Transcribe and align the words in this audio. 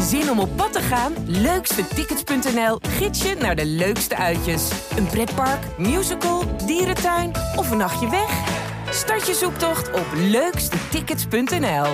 Zin 0.00 0.30
om 0.30 0.38
op 0.38 0.56
pad 0.56 0.72
te 0.72 0.80
gaan? 0.80 1.12
Leukstetickets.nl 1.26 2.78
gids 2.80 3.22
je 3.22 3.34
naar 3.40 3.56
de 3.56 3.66
leukste 3.66 4.16
uitjes. 4.16 4.70
Een 4.96 5.06
pretpark, 5.06 5.78
musical, 5.78 6.56
dierentuin 6.66 7.30
of 7.56 7.70
een 7.70 7.76
nachtje 7.76 8.10
weg? 8.10 8.62
Start 8.90 9.26
je 9.26 9.34
zoektocht 9.34 9.92
op 9.92 10.06
leukstetickets.nl. 10.16 11.86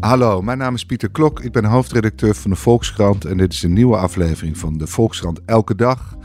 Hallo, 0.00 0.42
mijn 0.42 0.58
naam 0.58 0.74
is 0.74 0.84
Pieter 0.84 1.10
Klok. 1.10 1.40
Ik 1.40 1.52
ben 1.52 1.64
hoofdredacteur 1.64 2.34
van 2.34 2.50
de 2.50 2.56
Volkskrant 2.56 3.24
en 3.24 3.36
dit 3.36 3.52
is 3.52 3.62
een 3.62 3.72
nieuwe 3.72 3.96
aflevering 3.96 4.58
van 4.58 4.78
de 4.78 4.86
Volkskrant 4.86 5.40
Elke 5.44 5.74
Dag. 5.74 6.16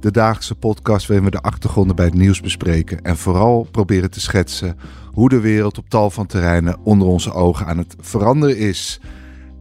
De 0.00 0.10
dagelijkse 0.10 0.54
podcast 0.54 1.06
waarin 1.06 1.24
we 1.24 1.30
de 1.30 1.40
achtergronden 1.40 1.96
bij 1.96 2.04
het 2.04 2.14
nieuws 2.14 2.40
bespreken 2.40 3.02
en 3.02 3.16
vooral 3.16 3.68
proberen 3.70 4.10
te 4.10 4.20
schetsen 4.20 4.78
hoe 5.12 5.28
de 5.28 5.40
wereld 5.40 5.78
op 5.78 5.88
tal 5.88 6.10
van 6.10 6.26
terreinen 6.26 6.76
onder 6.82 7.08
onze 7.08 7.32
ogen 7.32 7.66
aan 7.66 7.78
het 7.78 7.96
veranderen 8.00 8.58
is. 8.58 9.00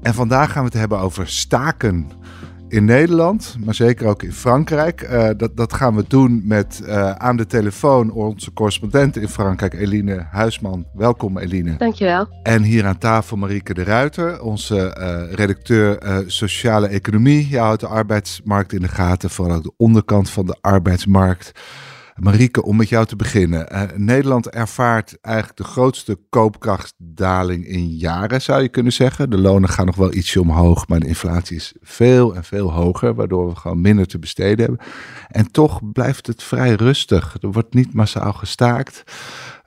En 0.02 0.14
vandaag 0.14 0.52
gaan 0.52 0.64
we 0.64 0.70
het 0.70 0.80
hebben 0.80 1.00
over 1.00 1.28
staken 1.28 2.12
in 2.76 2.86
Nederland, 2.86 3.56
maar 3.66 3.76
zeker 3.76 4.08
ook 4.08 4.24
in 4.24 4.32
Frankrijk. 4.32 5.02
Uh, 5.02 5.30
dat, 5.38 5.58
dat 5.58 5.74
gaan 5.74 5.96
we 5.96 6.06
doen 6.08 6.42
met 6.46 6.82
uh, 6.84 7.12
aan 7.12 7.38
de 7.38 7.46
telefoon 7.46 8.12
onze 8.12 8.54
correspondent 8.54 9.18
in 9.18 9.28
Frankrijk, 9.28 9.74
Eline 9.74 10.26
Huisman. 10.32 10.86
Welkom 10.94 11.38
Eline. 11.38 11.76
Dankjewel. 11.78 12.28
En 12.44 12.64
hier 12.64 12.86
aan 12.86 12.98
tafel 12.98 13.38
Marieke 13.38 13.74
de 13.74 13.84
Ruiter, 13.84 14.42
onze 14.42 14.98
uh, 15.00 15.34
redacteur 15.34 16.24
Sociale 16.28 16.88
Economie. 16.88 17.48
Jij 17.48 17.62
houdt 17.62 17.82
de 17.82 17.88
arbeidsmarkt 17.88 18.74
in 18.74 18.82
de 18.82 18.88
gaten, 18.88 19.30
vooral 19.30 19.56
ook 19.56 19.64
de 19.64 19.74
onderkant 19.78 20.30
van 20.30 20.46
de 20.46 20.58
arbeidsmarkt. 20.62 21.52
Marieke, 22.16 22.64
om 22.64 22.76
met 22.76 22.90
jou 22.90 23.06
te 23.06 23.16
beginnen. 23.16 23.68
Uh, 23.74 23.82
Nederland 23.96 24.50
ervaart 24.50 25.18
eigenlijk 25.22 25.58
de 25.58 25.64
grootste 25.64 26.20
koopkrachtdaling 26.30 27.68
in 27.68 27.88
jaren, 27.88 28.42
zou 28.42 28.62
je 28.62 28.70
kunnen 28.70 28.94
zeggen. 28.94 29.30
De 29.30 29.38
lonen 29.38 29.70
gaan 29.70 29.86
nog 29.86 29.96
wel 29.96 30.14
ietsje 30.14 30.42
omhoog, 30.42 30.88
maar 30.88 31.00
de 31.00 31.08
inflatie 31.08 31.56
is 31.56 31.74
veel 31.82 32.36
en 32.36 32.44
veel 32.44 32.72
hoger, 32.72 33.16
waardoor 33.16 33.48
we 33.50 33.56
gewoon 33.56 33.82
minder 33.82 34.08
te 34.08 34.20
besteden 34.20 34.60
hebben. 34.60 34.86
En 35.28 35.52
toch 35.52 35.92
blijft 35.92 36.28
het 36.28 36.44
vrij 36.44 36.74
rustig. 36.74 37.38
Er 37.42 37.52
wordt 37.52 37.74
niet 37.74 37.94
massaal 37.94 38.34
gestaakt. 38.34 39.04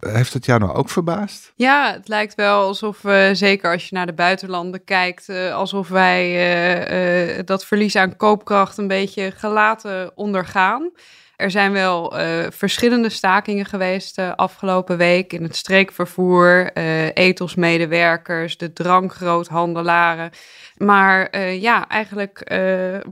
Heeft 0.01 0.33
het 0.33 0.45
jou 0.45 0.61
nou 0.61 0.73
ook 0.73 0.91
verbaasd? 0.91 1.53
Ja, 1.57 1.93
het 1.93 2.09
lijkt 2.09 2.35
wel 2.35 2.61
alsof 2.61 3.03
we, 3.03 3.31
zeker 3.33 3.73
als 3.73 3.89
je 3.89 3.95
naar 3.95 4.07
de 4.07 4.13
buitenlanden 4.13 4.85
kijkt, 4.85 5.29
uh, 5.29 5.55
alsof 5.55 5.89
wij 5.89 6.31
uh, 6.31 7.37
uh, 7.37 7.43
dat 7.45 7.65
verlies 7.65 7.97
aan 7.97 8.17
koopkracht 8.17 8.79
een 8.79 8.89
beetje 8.89 9.31
gelaten 9.31 10.17
ondergaan. 10.17 10.91
Er 11.39 11.51
zijn 11.51 11.73
wel 11.73 12.21
uh, 12.21 12.47
verschillende 12.51 13.09
stakingen 13.09 13.65
geweest 13.67 14.17
de 14.17 14.23
uh, 14.23 14.33
afgelopen 14.35 14.97
week 14.97 15.33
in 15.33 15.43
het 15.43 15.57
streekvervoer, 15.57 16.71
uh, 16.75 17.07
etelsmedewerkers, 17.15 18.57
de 18.57 18.73
drankgroothandelaren. 18.73 20.31
Maar 20.77 21.41
ja, 21.41 21.89
eigenlijk 21.89 22.61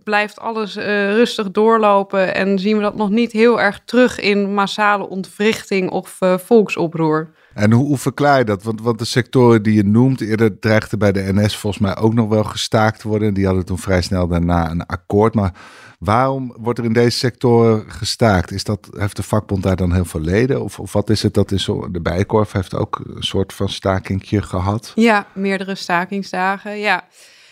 blijft 0.05 0.41
alles 0.41 0.75
rustig 0.77 1.51
doorlopen 1.51 2.35
en 2.35 2.59
zien 2.59 2.77
we 2.77 2.83
dat 2.83 2.97
nog 2.97 3.11
niet 3.11 3.33
heel 3.33 3.61
erg 3.61 3.81
terug 3.85 4.21
in 4.21 4.55
massale 4.55 5.09
ontwrichting 5.09 5.91
of 5.91 6.19
volksoproer. 6.37 7.31
En 7.57 7.73
hoe, 7.73 7.87
hoe, 7.87 7.99
verklaar 7.99 8.39
je 8.39 8.45
dat? 8.45 8.63
Want, 8.63 8.81
want 8.81 8.99
de 8.99 9.05
sectoren 9.05 9.63
die 9.63 9.75
je 9.75 9.85
noemt, 9.85 10.21
eerder 10.21 10.59
dreigden 10.59 10.99
bij 10.99 11.13
de 11.13 11.33
NS 11.33 11.57
volgens 11.57 11.83
mij 11.83 11.97
ook 11.97 12.15
nog 12.15 12.29
wel 12.29 12.45
gestaakt 12.45 13.03
worden. 13.03 13.35
Die 13.35 13.47
hadden 13.47 13.65
toen 13.65 13.79
vrij 13.79 14.03
snel 14.03 14.29
daarna 14.29 14.71
een 14.71 14.87
akkoord. 14.87 15.35
Maar 15.35 15.53
waarom 15.99 16.55
wordt 16.59 16.79
er 16.79 16.85
in 16.85 16.93
deze 16.93 17.19
sectoren 17.19 17.91
gestaakt? 17.91 18.53
Is 18.53 18.65
dat, 18.65 18.89
heeft 18.97 19.17
de 19.17 19.23
vakbond 19.23 19.63
daar 19.63 19.77
dan 19.77 19.93
heel 19.93 20.05
veel 20.05 20.21
leden? 20.21 20.63
Of, 20.63 20.81
of 20.81 20.93
wat 20.93 21.11
is 21.11 21.23
het? 21.23 21.35
Dat 21.35 21.53
is 21.53 21.65
zo, 21.65 21.91
de 21.91 22.01
Bijkorf 22.01 22.53
heeft 22.53 22.75
ook 22.75 23.01
een 23.15 23.23
soort 23.23 23.53
van 23.53 23.69
stakingje 23.69 24.43
gehad. 24.43 24.93
Ja, 24.95 25.27
meerdere 25.35 25.75
stakingsdagen, 25.75 26.79
ja. 26.79 27.05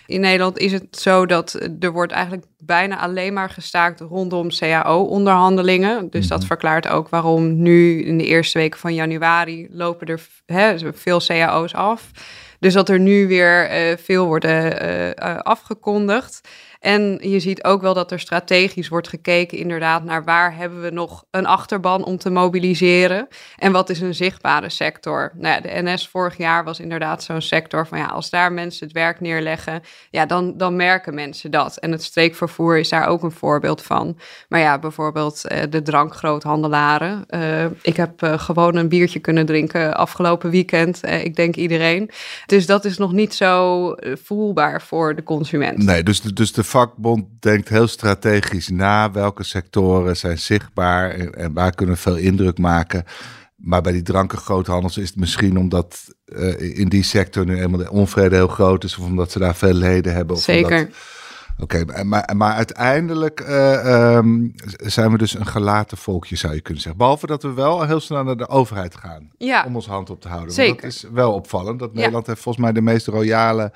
In 0.06 0.20
Nederland 0.20 0.58
is 0.58 0.72
het 0.72 0.98
zo 0.98 1.26
dat 1.26 1.68
er 1.80 1.92
wordt 1.92 2.12
eigenlijk 2.12 2.46
bijna 2.58 2.98
alleen 2.98 3.32
maar 3.32 3.50
gestaakt 3.50 4.00
rondom 4.00 4.48
CAO-onderhandelingen. 4.48 6.10
Dus 6.10 6.28
dat 6.28 6.44
verklaart 6.44 6.88
ook 6.88 7.08
waarom 7.08 7.62
nu 7.62 8.02
in 8.02 8.18
de 8.18 8.24
eerste 8.26 8.58
weken 8.58 8.80
van 8.80 8.94
januari 8.94 9.68
lopen 9.70 10.06
er 10.06 10.20
veel 10.94 11.20
CAO's 11.20 11.74
af. 11.74 12.10
Dus 12.58 12.72
dat 12.72 12.88
er 12.88 13.00
nu 13.00 13.26
weer 13.26 13.88
uh, 13.90 13.96
veel 13.96 14.26
worden 14.26 14.82
uh, 14.82 15.06
uh, 15.06 15.38
afgekondigd. 15.38 16.48
En 16.84 17.18
je 17.20 17.40
ziet 17.40 17.64
ook 17.64 17.82
wel 17.82 17.94
dat 17.94 18.10
er 18.10 18.20
strategisch 18.20 18.88
wordt 18.88 19.08
gekeken, 19.08 19.58
inderdaad, 19.58 20.04
naar 20.04 20.24
waar 20.24 20.56
hebben 20.56 20.82
we 20.82 20.90
nog 20.90 21.24
een 21.30 21.46
achterban 21.46 22.04
om 22.04 22.18
te 22.18 22.30
mobiliseren. 22.30 23.28
En 23.56 23.72
wat 23.72 23.90
is 23.90 24.00
een 24.00 24.14
zichtbare 24.14 24.68
sector? 24.68 25.32
Nou 25.34 25.54
ja, 25.54 25.60
de 25.60 25.82
NS 25.82 26.08
vorig 26.08 26.36
jaar 26.36 26.64
was 26.64 26.80
inderdaad 26.80 27.22
zo'n 27.22 27.40
sector 27.40 27.86
van 27.86 27.98
ja, 27.98 28.06
als 28.06 28.30
daar 28.30 28.52
mensen 28.52 28.86
het 28.86 28.94
werk 28.94 29.20
neerleggen, 29.20 29.82
ja, 30.10 30.26
dan, 30.26 30.56
dan 30.56 30.76
merken 30.76 31.14
mensen 31.14 31.50
dat. 31.50 31.76
En 31.76 31.92
het 31.92 32.02
streekvervoer 32.02 32.78
is 32.78 32.88
daar 32.88 33.06
ook 33.06 33.22
een 33.22 33.32
voorbeeld 33.32 33.82
van. 33.82 34.18
Maar 34.48 34.60
ja, 34.60 34.78
bijvoorbeeld 34.78 35.42
uh, 35.52 35.62
de 35.70 35.82
drankgroothandelaren. 35.82 37.24
Uh, 37.28 37.64
ik 37.82 37.96
heb 37.96 38.22
uh, 38.22 38.38
gewoon 38.38 38.76
een 38.76 38.88
biertje 38.88 39.18
kunnen 39.18 39.46
drinken 39.46 39.96
afgelopen 39.96 40.50
weekend. 40.50 41.00
ik 41.06 41.36
denk 41.36 41.56
iedereen. 41.56 42.10
Dus 42.46 42.66
dat 42.66 42.84
is 42.84 42.98
nog 42.98 43.12
niet 43.12 43.34
zo 43.34 43.94
voelbaar 44.24 44.82
voor 44.82 45.14
de 45.14 45.22
consument. 45.22 45.84
Nee, 45.84 46.02
dus, 46.02 46.20
dus 46.20 46.52
de 46.52 46.64
vakbond 46.74 47.26
denkt 47.40 47.68
heel 47.68 47.86
strategisch 47.86 48.68
na 48.68 49.10
welke 49.10 49.42
sectoren 49.42 50.16
zijn 50.16 50.38
zichtbaar 50.38 51.10
en, 51.10 51.34
en 51.34 51.52
waar 51.52 51.74
kunnen 51.74 51.94
we 51.94 52.00
veel 52.00 52.16
indruk 52.16 52.58
maken. 52.58 53.04
Maar 53.56 53.82
bij 53.82 53.92
die 53.92 54.02
drankengroothandels 54.02 54.98
is 54.98 55.08
het 55.08 55.18
misschien 55.18 55.58
omdat 55.58 56.14
uh, 56.26 56.78
in 56.78 56.88
die 56.88 57.02
sector 57.02 57.44
nu 57.44 57.60
eenmaal 57.60 57.78
de 57.78 57.90
onvrede 57.90 58.34
heel 58.34 58.48
groot 58.48 58.84
is, 58.84 58.98
of 58.98 59.04
omdat 59.04 59.30
ze 59.30 59.38
daar 59.38 59.54
veel 59.54 59.72
leden 59.72 60.14
hebben. 60.14 60.36
Of 60.36 60.42
Zeker. 60.42 60.78
Omdat... 60.78 60.96
Oké, 61.58 61.80
okay, 61.80 62.04
maar, 62.04 62.32
maar 62.36 62.54
uiteindelijk 62.54 63.40
uh, 63.40 64.14
um, 64.16 64.54
zijn 64.76 65.10
we 65.10 65.18
dus 65.18 65.34
een 65.34 65.46
gelaten 65.46 65.96
volkje, 65.96 66.36
zou 66.36 66.54
je 66.54 66.60
kunnen 66.60 66.82
zeggen. 66.82 67.00
Behalve 67.00 67.26
dat 67.26 67.42
we 67.42 67.52
wel 67.52 67.86
heel 67.86 68.00
snel 68.00 68.24
naar 68.24 68.36
de 68.36 68.48
overheid 68.48 68.94
gaan 68.94 69.30
ja. 69.38 69.64
om 69.66 69.74
ons 69.74 69.86
hand 69.86 70.10
op 70.10 70.20
te 70.20 70.28
houden. 70.28 70.54
Zeker. 70.54 70.70
Want 70.70 70.82
dat 70.82 70.90
is 70.92 71.06
wel 71.12 71.32
opvallend. 71.32 71.78
Dat 71.78 71.94
Nederland 71.94 72.26
ja. 72.26 72.30
heeft 72.30 72.42
volgens 72.42 72.64
mij 72.64 72.74
de 72.74 72.82
meest 72.82 73.06
royale 73.06 73.72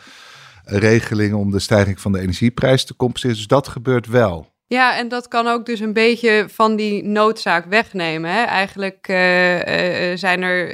regelingen 0.71 1.37
om 1.37 1.51
de 1.51 1.59
stijging 1.59 2.01
van 2.01 2.12
de 2.12 2.21
energieprijs 2.21 2.84
te 2.84 2.97
compenseren. 2.97 3.37
Dus 3.37 3.47
dat 3.47 3.69
gebeurt 3.69 4.06
wel. 4.06 4.47
Ja, 4.67 4.97
en 4.97 5.09
dat 5.09 5.29
kan 5.29 5.47
ook 5.47 5.67
dus 5.67 5.81
een 5.81 5.93
beetje 5.93 6.45
van 6.49 6.77
die 6.77 7.05
noodzaak 7.05 7.65
wegnemen. 7.65 8.31
Hè? 8.31 8.43
Eigenlijk 8.43 9.09
uh, 9.09 10.11
uh, 10.11 10.17
zijn 10.17 10.43
er 10.43 10.73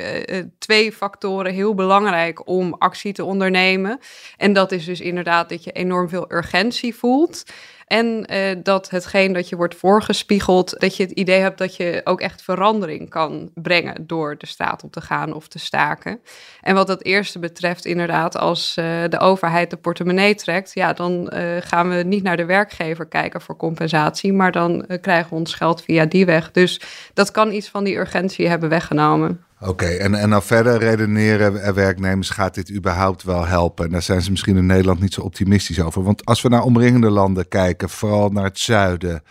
twee 0.59 0.93
factoren 0.93 1.53
heel 1.53 1.75
belangrijk 1.75 2.49
om 2.49 2.75
actie 2.75 3.13
te 3.13 3.25
ondernemen. 3.25 3.99
En 4.37 4.53
dat 4.53 4.73
is 4.73 4.85
dus 4.85 5.01
inderdaad 5.01 5.49
dat 5.49 5.65
je 5.65 5.73
enorm 5.73 6.09
veel 6.09 6.33
urgentie 6.33 6.95
voelt. 6.95 7.45
En 7.87 8.27
uh, 8.33 8.57
dat 8.63 8.91
hetgeen 8.91 9.33
dat 9.33 9.49
je 9.49 9.57
wordt 9.57 9.75
voorgespiegeld, 9.75 10.81
dat 10.81 10.97
je 10.97 11.03
het 11.03 11.13
idee 11.13 11.41
hebt 11.41 11.59
dat 11.59 11.77
je 11.77 12.01
ook 12.05 12.21
echt 12.21 12.43
verandering 12.43 13.11
kan 13.11 13.51
brengen 13.55 14.07
door 14.07 14.39
de 14.39 14.47
staat 14.47 14.85
op 14.85 14.93
te 14.93 15.01
gaan 15.01 15.35
of 15.35 15.49
te 15.49 15.59
staken. 15.59 16.21
En 16.61 16.75
wat 16.75 16.87
dat 16.87 17.05
eerste 17.05 17.39
betreft, 17.39 17.85
inderdaad, 17.85 18.37
als 18.37 18.77
uh, 18.79 18.85
de 19.09 19.19
overheid 19.19 19.71
de 19.71 19.77
portemonnee 19.77 20.35
trekt, 20.35 20.75
ja, 20.75 20.93
dan 20.93 21.31
uh, 21.35 21.57
gaan 21.61 21.89
we 21.89 22.03
niet 22.03 22.23
naar 22.23 22.37
de 22.37 22.45
werkgever 22.45 23.07
kijken 23.07 23.41
voor 23.41 23.57
compensatie, 23.57 24.33
maar 24.33 24.53
dan 24.53 24.87
krijgen 25.01 25.31
we 25.31 25.37
ons 25.37 25.55
geld 25.55 25.83
via 25.83 26.05
die 26.05 26.27
weg. 26.27 26.51
Dus 26.51 26.81
dat 27.15 27.31
kan 27.31 27.53
iets 27.53 27.69
van 27.69 27.85
die 27.85 27.97
urgentie 27.97 28.49
hebben 28.49 28.69
weggenomen. 28.69 29.45
Oké, 29.67 29.87
en, 29.87 30.15
en 30.15 30.31
dan 30.31 30.43
verder 30.43 30.79
redeneren 30.79 31.75
werknemers, 31.75 32.31
gaat 32.31 32.55
dit 32.55 32.73
überhaupt 32.73 33.23
wel 33.23 33.47
helpen? 33.47 33.85
En 33.85 33.91
daar 33.91 34.03
zijn 34.03 34.23
ze 34.23 34.31
misschien 34.31 34.57
in 34.57 34.67
Nederland 34.67 35.01
niet 35.01 35.15
zo 35.15 35.21
optimistisch 35.21 35.81
over. 35.81 36.03
Want 36.03 36.25
als 36.25 36.43
we 36.43 36.49
naar 36.49 36.63
omringende 36.63 37.11
landen 37.11 37.49
kijken, 37.49 37.89
vooral 37.89 38.31
naar 38.31 38.45
het 38.45 38.59
zuiden, 38.59 39.23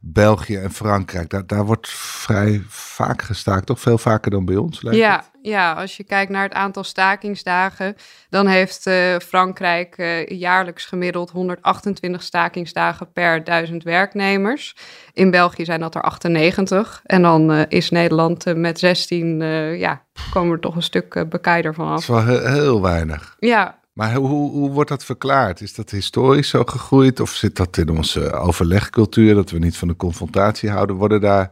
België 0.00 0.56
en 0.56 0.70
Frankrijk, 0.70 1.30
daar, 1.30 1.46
daar 1.46 1.64
wordt 1.64 1.88
vrij 1.88 2.62
vaak 2.68 3.22
gestaakt, 3.22 3.66
toch 3.66 3.80
veel 3.80 3.98
vaker 3.98 4.30
dan 4.30 4.44
bij 4.44 4.56
ons? 4.56 4.80
Ja, 4.80 5.16
het? 5.16 5.30
ja, 5.42 5.72
als 5.72 5.96
je 5.96 6.04
kijkt 6.04 6.30
naar 6.30 6.42
het 6.42 6.52
aantal 6.52 6.84
stakingsdagen, 6.84 7.96
dan 8.28 8.46
heeft 8.46 8.86
uh, 8.86 9.16
Frankrijk 9.16 9.98
uh, 9.98 10.26
jaarlijks 10.26 10.84
gemiddeld 10.84 11.30
128 11.30 12.22
stakingsdagen 12.22 13.12
per 13.12 13.44
duizend 13.44 13.82
werknemers. 13.82 14.76
In 15.12 15.30
België 15.30 15.64
zijn 15.64 15.80
dat 15.80 15.94
er 15.94 16.02
98. 16.02 17.02
En 17.04 17.22
dan 17.22 17.52
uh, 17.52 17.62
is 17.68 17.90
Nederland 17.90 18.54
met 18.54 18.78
16, 18.78 19.40
ja, 19.78 20.02
komen 20.30 20.54
we 20.54 20.60
toch 20.60 20.76
een 20.76 20.82
stuk 20.82 21.24
bekijder 21.28 21.74
van 21.74 21.86
af. 21.88 22.06
Dat 22.06 22.18
is 22.18 22.24
wel 22.24 22.36
heel, 22.36 22.52
heel 22.52 22.82
weinig. 22.82 23.36
Ja, 23.38 23.77
maar 23.98 24.14
hoe, 24.14 24.50
hoe 24.50 24.70
wordt 24.70 24.90
dat 24.90 25.04
verklaard? 25.04 25.60
Is 25.60 25.74
dat 25.74 25.90
historisch 25.90 26.48
zo 26.48 26.64
gegroeid 26.64 27.20
of 27.20 27.30
zit 27.30 27.56
dat 27.56 27.76
in 27.76 27.88
onze 27.88 28.32
overlegcultuur 28.32 29.34
dat 29.34 29.50
we 29.50 29.58
niet 29.58 29.76
van 29.76 29.88
de 29.88 29.96
confrontatie 29.96 30.70
houden? 30.70 30.96
Worden 30.96 31.20
daar 31.20 31.50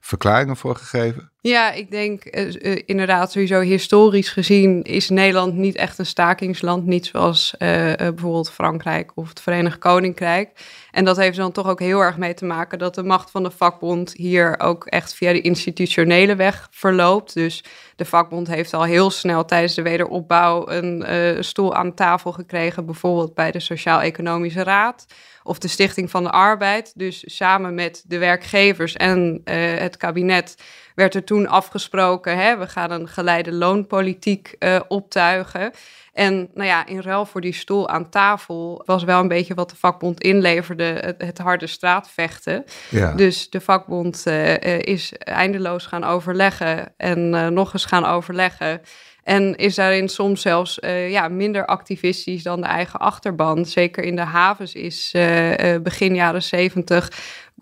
verklaringen 0.00 0.56
voor 0.56 0.76
gegeven? 0.76 1.32
Ja, 1.46 1.72
ik 1.72 1.90
denk 1.90 2.36
uh, 2.36 2.82
inderdaad 2.84 3.32
sowieso 3.32 3.60
historisch 3.60 4.28
gezien 4.28 4.82
is 4.82 5.08
Nederland 5.08 5.54
niet 5.54 5.76
echt 5.76 5.98
een 5.98 6.06
stakingsland. 6.06 6.86
Niet 6.86 7.06
zoals 7.06 7.54
uh, 7.58 7.68
bijvoorbeeld 7.96 8.50
Frankrijk 8.50 9.12
of 9.14 9.28
het 9.28 9.40
Verenigd 9.40 9.78
Koninkrijk. 9.78 10.50
En 10.90 11.04
dat 11.04 11.16
heeft 11.16 11.36
dan 11.36 11.52
toch 11.52 11.68
ook 11.68 11.80
heel 11.80 12.00
erg 12.00 12.16
mee 12.16 12.34
te 12.34 12.44
maken 12.44 12.78
dat 12.78 12.94
de 12.94 13.02
macht 13.02 13.30
van 13.30 13.42
de 13.42 13.50
vakbond 13.50 14.12
hier 14.12 14.60
ook 14.60 14.86
echt 14.86 15.14
via 15.14 15.32
de 15.32 15.40
institutionele 15.40 16.36
weg 16.36 16.68
verloopt. 16.70 17.34
Dus 17.34 17.64
de 17.96 18.04
vakbond 18.04 18.48
heeft 18.48 18.74
al 18.74 18.84
heel 18.84 19.10
snel 19.10 19.44
tijdens 19.44 19.74
de 19.74 19.82
wederopbouw 19.82 20.68
een 20.68 21.44
stoel 21.44 21.74
aan 21.74 21.94
tafel 21.94 22.32
gekregen, 22.32 22.86
bijvoorbeeld 22.86 23.34
bij 23.34 23.50
de 23.50 23.60
Sociaal-Economische 23.60 24.62
Raad 24.62 25.06
of 25.42 25.58
de 25.58 25.68
Stichting 25.68 26.10
van 26.10 26.22
de 26.22 26.30
Arbeid. 26.30 26.92
Dus 26.94 27.22
samen 27.26 27.74
met 27.74 28.04
de 28.06 28.18
werkgevers 28.18 28.94
en 28.94 29.40
het 29.78 29.96
kabinet 29.96 30.56
werd 30.94 31.14
er 31.14 31.24
toen 31.24 31.48
afgesproken, 31.48 32.38
hè, 32.38 32.58
we 32.58 32.66
gaan 32.66 32.90
een 32.90 33.08
geleide 33.08 33.52
loonpolitiek 33.52 34.56
uh, 34.58 34.80
optuigen. 34.88 35.72
En 36.12 36.50
nou 36.54 36.68
ja, 36.68 36.86
in 36.86 37.00
ruil 37.00 37.26
voor 37.26 37.40
die 37.40 37.54
stoel 37.54 37.88
aan 37.88 38.08
tafel 38.08 38.82
was 38.86 39.04
wel 39.04 39.20
een 39.20 39.28
beetje 39.28 39.54
wat 39.54 39.70
de 39.70 39.76
vakbond 39.76 40.20
inleverde, 40.20 40.84
het, 40.84 41.22
het 41.22 41.38
harde 41.38 41.66
straatvechten. 41.66 42.64
Ja. 42.88 43.12
Dus 43.12 43.50
de 43.50 43.60
vakbond 43.60 44.24
uh, 44.26 44.78
is 44.78 45.12
eindeloos 45.18 45.86
gaan 45.86 46.04
overleggen 46.04 46.94
en 46.96 47.34
uh, 47.34 47.46
nog 47.46 47.72
eens 47.72 47.84
gaan 47.84 48.04
overleggen. 48.04 48.80
En 49.24 49.56
is 49.56 49.74
daarin 49.74 50.08
soms 50.08 50.40
zelfs 50.42 50.78
uh, 50.78 51.10
ja, 51.10 51.28
minder 51.28 51.66
activistisch 51.66 52.42
dan 52.42 52.60
de 52.60 52.66
eigen 52.66 53.00
achterban. 53.00 53.64
Zeker 53.64 54.04
in 54.04 54.16
de 54.16 54.22
havens 54.22 54.74
is 54.74 55.12
uh, 55.16 55.52
begin 55.82 56.14
jaren 56.14 56.42
zeventig 56.42 57.12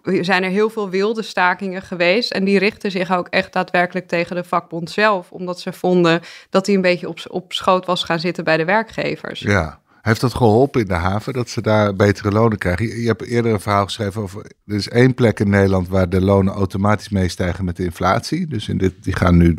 zijn 0.03 0.43
er 0.43 0.51
heel 0.51 0.71
veel 0.71 0.91
wilde 0.91 1.23
stakingen 1.23 1.83
geweest. 1.83 2.31
En 2.33 2.45
die 2.45 2.59
richten 2.59 2.91
zich 2.91 3.13
ook 3.13 3.29
echt 3.29 3.53
daadwerkelijk 3.53 4.09
tegen 4.09 4.37
de 4.37 4.45
vakbond 4.45 4.91
zelf. 4.91 5.31
Omdat 5.31 5.61
ze 5.61 5.73
vonden 5.73 6.21
dat 6.51 6.67
hij 6.67 6.75
een 6.75 6.81
beetje 6.81 7.09
op, 7.09 7.19
op 7.29 7.53
schoot 7.53 7.87
was 7.87 8.05
gaan 8.05 8.21
zitten 8.21 8.45
bij 8.45 8.57
de 8.57 8.65
werkgevers. 8.65 9.41
Ja. 9.41 9.81
Heeft 10.03 10.21
dat 10.21 10.35
geholpen 10.35 10.81
in 10.81 10.87
de 10.87 10.95
haven, 10.95 11.33
dat 11.33 11.49
ze 11.49 11.61
daar 11.61 11.95
betere 11.95 12.31
lonen 12.31 12.59
krijgen? 12.59 12.87
Je, 12.87 13.01
je 13.01 13.07
hebt 13.07 13.27
eerder 13.27 13.53
een 13.53 13.61
verhaal 13.61 13.85
geschreven 13.85 14.23
over... 14.23 14.45
Er 14.67 14.75
is 14.75 14.89
één 14.89 15.15
plek 15.15 15.41
in 15.41 15.51
Nederland 15.51 15.89
waar 15.89 16.09
de 16.09 16.21
lonen 16.21 16.55
automatisch 16.55 17.09
meestijgen 17.09 17.65
met 17.65 17.77
de 17.77 17.85
inflatie. 17.85 18.47
Dus 18.47 18.69
in 18.69 18.79
dit, 18.79 19.05
die 19.05 19.17
gaan 19.17 19.37
nu 19.37 19.59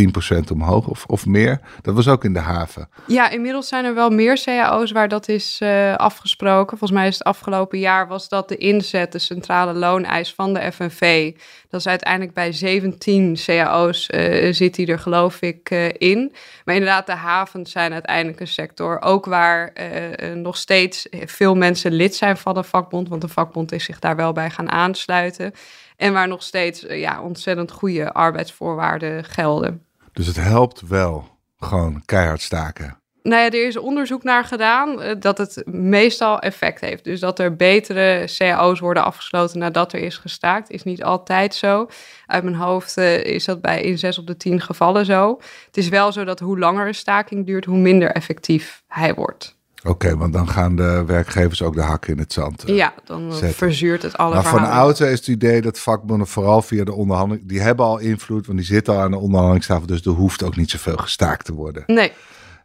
10% 0.00 0.52
omhoog 0.52 0.86
of, 0.88 1.04
of 1.06 1.26
meer. 1.26 1.60
Dat 1.82 1.94
was 1.94 2.08
ook 2.08 2.24
in 2.24 2.32
de 2.32 2.38
haven. 2.38 2.88
Ja, 3.06 3.30
inmiddels 3.30 3.68
zijn 3.68 3.84
er 3.84 3.94
wel 3.94 4.10
meer 4.10 4.42
cao's 4.44 4.92
waar 4.92 5.08
dat 5.08 5.28
is 5.28 5.60
uh, 5.62 5.94
afgesproken. 5.94 6.78
Volgens 6.78 6.98
mij 6.98 7.08
is 7.08 7.18
het 7.18 7.26
afgelopen 7.26 7.78
jaar 7.78 8.08
was 8.08 8.28
dat 8.28 8.48
de 8.48 8.56
inzet, 8.56 9.12
de 9.12 9.18
centrale 9.18 9.72
looneis 9.72 10.34
van 10.34 10.54
de 10.54 10.72
FNV. 10.72 11.32
Dat 11.68 11.80
is 11.80 11.86
uiteindelijk 11.86 12.34
bij 12.34 12.52
17 12.52 13.36
cao's 13.46 14.08
uh, 14.10 14.52
zit 14.52 14.74
die 14.74 14.86
er 14.86 14.98
geloof 14.98 15.40
ik 15.40 15.70
uh, 15.70 15.88
in. 15.98 16.32
Maar 16.64 16.74
inderdaad, 16.74 17.06
de 17.06 17.12
havens 17.12 17.70
zijn 17.70 17.92
uiteindelijk 17.92 18.40
een 18.40 18.46
sector. 18.46 19.02
Ook 19.02 19.24
waar 19.24 19.72
nog 20.34 20.56
steeds 20.56 21.06
veel 21.10 21.54
mensen 21.54 21.92
lid 21.92 22.14
zijn 22.14 22.36
van 22.36 22.54
de 22.54 22.62
vakbond. 22.62 23.08
Want 23.08 23.20
de 23.20 23.28
vakbond 23.28 23.72
is 23.72 23.84
zich 23.84 23.98
daar 23.98 24.16
wel 24.16 24.32
bij 24.32 24.50
gaan 24.50 24.70
aansluiten. 24.70 25.52
En 25.96 26.12
waar 26.12 26.28
nog 26.28 26.42
steeds 26.42 26.84
ja, 26.88 27.22
ontzettend 27.22 27.70
goede 27.70 28.12
arbeidsvoorwaarden 28.12 29.24
gelden. 29.24 29.85
Dus 30.16 30.26
het 30.26 30.36
helpt 30.36 30.80
wel 30.80 31.28
gewoon 31.56 32.02
keihard 32.04 32.40
staken. 32.40 32.98
Nou 33.22 33.42
ja, 33.42 33.46
er 33.46 33.66
is 33.66 33.76
onderzoek 33.76 34.22
naar 34.22 34.44
gedaan 34.44 35.02
uh, 35.02 35.10
dat 35.18 35.38
het 35.38 35.62
meestal 35.66 36.38
effect 36.38 36.80
heeft. 36.80 37.04
Dus 37.04 37.20
dat 37.20 37.38
er 37.38 37.56
betere 37.56 38.28
cao's 38.36 38.80
worden 38.80 39.04
afgesloten 39.04 39.58
nadat 39.58 39.92
er 39.92 40.00
is 40.00 40.16
gestaakt, 40.16 40.70
is 40.70 40.82
niet 40.82 41.04
altijd 41.04 41.54
zo. 41.54 41.88
Uit 42.26 42.42
mijn 42.42 42.56
hoofd 42.56 42.96
uh, 42.96 43.24
is 43.24 43.44
dat 43.44 43.60
bij 43.60 43.82
in 43.82 43.98
zes 43.98 44.18
op 44.18 44.26
de 44.26 44.36
tien 44.36 44.60
gevallen 44.60 45.04
zo. 45.04 45.40
Het 45.66 45.76
is 45.76 45.88
wel 45.88 46.12
zo 46.12 46.24
dat 46.24 46.40
hoe 46.40 46.58
langer 46.58 46.86
een 46.86 46.94
staking 46.94 47.46
duurt, 47.46 47.64
hoe 47.64 47.78
minder 47.78 48.10
effectief 48.10 48.82
hij 48.86 49.14
wordt. 49.14 49.55
Oké, 49.86 50.06
okay, 50.06 50.16
want 50.16 50.32
dan 50.32 50.48
gaan 50.48 50.76
de 50.76 51.04
werkgevers 51.06 51.62
ook 51.62 51.74
de 51.74 51.82
hakken 51.82 52.12
in 52.12 52.18
het 52.18 52.32
zand. 52.32 52.68
Uh, 52.68 52.76
ja, 52.76 52.94
dan 53.04 53.32
zetten. 53.32 53.54
verzuurt 53.54 54.02
het 54.02 54.16
alle. 54.16 54.34
Maar 54.34 54.44
van 54.44 54.70
oudsher 54.70 55.10
is 55.10 55.18
het 55.18 55.26
idee 55.26 55.60
dat 55.60 55.78
vakbonden 55.78 56.26
vooral 56.26 56.62
via 56.62 56.84
de 56.84 56.94
onderhandeling, 56.94 57.48
die 57.48 57.60
hebben 57.60 57.84
al 57.84 57.98
invloed, 57.98 58.46
want 58.46 58.58
die 58.58 58.66
zitten 58.66 58.94
al 58.94 59.00
aan 59.00 59.10
de 59.10 59.16
onderhandelingstafel, 59.16 59.86
dus 59.86 60.04
er 60.04 60.10
hoeft 60.10 60.42
ook 60.42 60.56
niet 60.56 60.70
zoveel 60.70 60.96
gestaakt 60.96 61.44
te 61.44 61.54
worden. 61.54 61.82
Nee. 61.86 62.12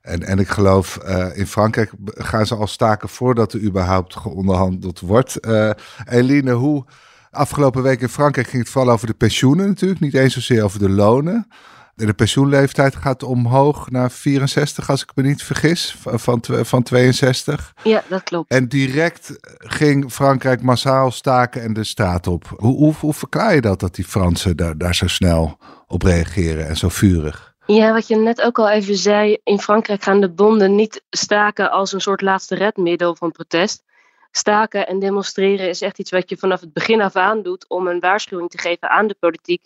En, 0.01 0.23
en 0.23 0.39
ik 0.39 0.47
geloof, 0.47 0.99
uh, 1.05 1.37
in 1.37 1.47
Frankrijk 1.47 1.91
gaan 2.05 2.45
ze 2.45 2.55
al 2.55 2.67
staken 2.67 3.09
voordat 3.09 3.53
er 3.53 3.61
überhaupt 3.61 4.15
geonderhandeld 4.15 4.99
wordt. 4.99 5.37
Uh, 5.41 5.69
Eline, 6.09 6.51
hoe 6.51 6.85
afgelopen 7.31 7.83
week 7.83 8.01
in 8.01 8.09
Frankrijk 8.09 8.47
ging 8.47 8.63
het 8.63 8.71
vooral 8.71 8.93
over 8.93 9.07
de 9.07 9.13
pensioenen 9.13 9.67
natuurlijk, 9.67 9.99
niet 9.99 10.13
eens 10.13 10.33
zozeer 10.33 10.63
over 10.63 10.79
de 10.79 10.89
lonen. 10.89 11.47
De 11.95 12.13
pensioenleeftijd 12.13 12.95
gaat 12.95 13.23
omhoog 13.23 13.89
naar 13.89 14.11
64, 14.11 14.89
als 14.89 15.01
ik 15.01 15.11
me 15.15 15.23
niet 15.23 15.43
vergis, 15.43 15.95
van, 15.99 16.39
van 16.45 16.83
62. 16.83 17.73
Ja, 17.83 18.03
dat 18.07 18.23
klopt. 18.23 18.51
En 18.51 18.67
direct 18.67 19.37
ging 19.57 20.11
Frankrijk 20.11 20.61
massaal 20.61 21.11
staken 21.11 21.61
en 21.61 21.73
de 21.73 21.83
straat 21.83 22.27
op. 22.27 22.53
Hoe, 22.55 22.75
hoe, 22.75 22.93
hoe 22.99 23.13
verklaar 23.13 23.55
je 23.55 23.61
dat, 23.61 23.79
dat 23.79 23.95
die 23.95 24.05
Fransen 24.05 24.57
daar, 24.57 24.77
daar 24.77 24.95
zo 24.95 25.07
snel 25.07 25.57
op 25.87 26.03
reageren 26.03 26.67
en 26.67 26.77
zo 26.77 26.89
vurig? 26.89 27.53
Ja, 27.65 27.93
wat 27.93 28.07
je 28.07 28.15
net 28.15 28.41
ook 28.41 28.59
al 28.59 28.69
even 28.69 28.95
zei, 28.95 29.37
in 29.43 29.59
Frankrijk 29.59 30.03
gaan 30.03 30.21
de 30.21 30.29
bonden 30.29 30.75
niet 30.75 31.03
staken 31.09 31.71
als 31.71 31.93
een 31.93 32.01
soort 32.01 32.21
laatste 32.21 32.55
redmiddel 32.55 33.15
van 33.15 33.31
protest. 33.31 33.83
Staken 34.31 34.87
en 34.87 34.99
demonstreren 34.99 35.69
is 35.69 35.81
echt 35.81 35.99
iets 35.99 36.11
wat 36.11 36.29
je 36.29 36.37
vanaf 36.37 36.61
het 36.61 36.73
begin 36.73 37.01
af 37.01 37.15
aan 37.15 37.43
doet 37.43 37.65
om 37.69 37.87
een 37.87 37.99
waarschuwing 37.99 38.49
te 38.49 38.57
geven 38.57 38.89
aan 38.89 39.07
de 39.07 39.15
politiek 39.19 39.61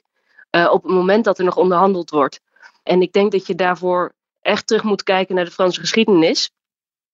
uh, 0.56 0.72
op 0.72 0.84
het 0.84 0.92
moment 0.92 1.25
dat 1.25 1.38
er 1.38 1.46
nog 1.46 1.57
onderhandeld 1.57 2.10
wordt. 2.10 2.42
En 2.84 3.02
ik 3.02 3.12
denk 3.12 3.31
dat 3.31 3.48
je 3.48 3.56
daarvoor 3.56 4.13
echt 4.42 4.68
terug 4.68 4.84
moet 4.84 5.04
kijken 5.04 5.36
naar 5.36 5.46
de 5.46 5.52
Franse 5.52 5.80
geschiedenis. 5.80 6.52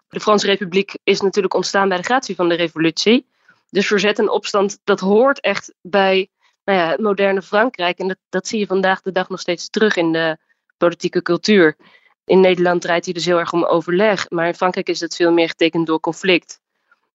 De 0.09 0.19
Franse 0.19 0.45
Republiek 0.45 0.97
is 1.03 1.21
natuurlijk 1.21 1.53
ontstaan 1.53 1.87
bij 1.87 1.97
de 1.97 2.03
gratie 2.03 2.35
van 2.35 2.49
de 2.49 2.55
revolutie. 2.55 3.25
Dus 3.69 3.87
verzet 3.87 4.19
en 4.19 4.29
opstand, 4.29 4.79
dat 4.83 4.99
hoort 4.99 5.39
echt 5.39 5.73
bij 5.81 6.29
nou 6.63 6.79
ja, 6.79 6.89
het 6.89 6.99
moderne 6.99 7.41
Frankrijk. 7.41 7.99
En 7.99 8.07
dat, 8.07 8.17
dat 8.29 8.47
zie 8.47 8.59
je 8.59 8.65
vandaag 8.65 9.01
de 9.01 9.11
dag 9.11 9.29
nog 9.29 9.39
steeds 9.39 9.69
terug 9.69 9.95
in 9.95 10.11
de 10.11 10.37
politieke 10.77 11.21
cultuur. 11.21 11.75
In 12.25 12.39
Nederland 12.39 12.81
draait 12.81 13.05
hij 13.05 13.13
dus 13.13 13.25
heel 13.25 13.39
erg 13.39 13.53
om 13.53 13.63
overleg. 13.63 14.29
Maar 14.29 14.47
in 14.47 14.55
Frankrijk 14.55 14.89
is 14.89 14.99
het 14.99 15.15
veel 15.15 15.31
meer 15.31 15.47
getekend 15.47 15.87
door 15.87 15.99
conflict. 15.99 16.59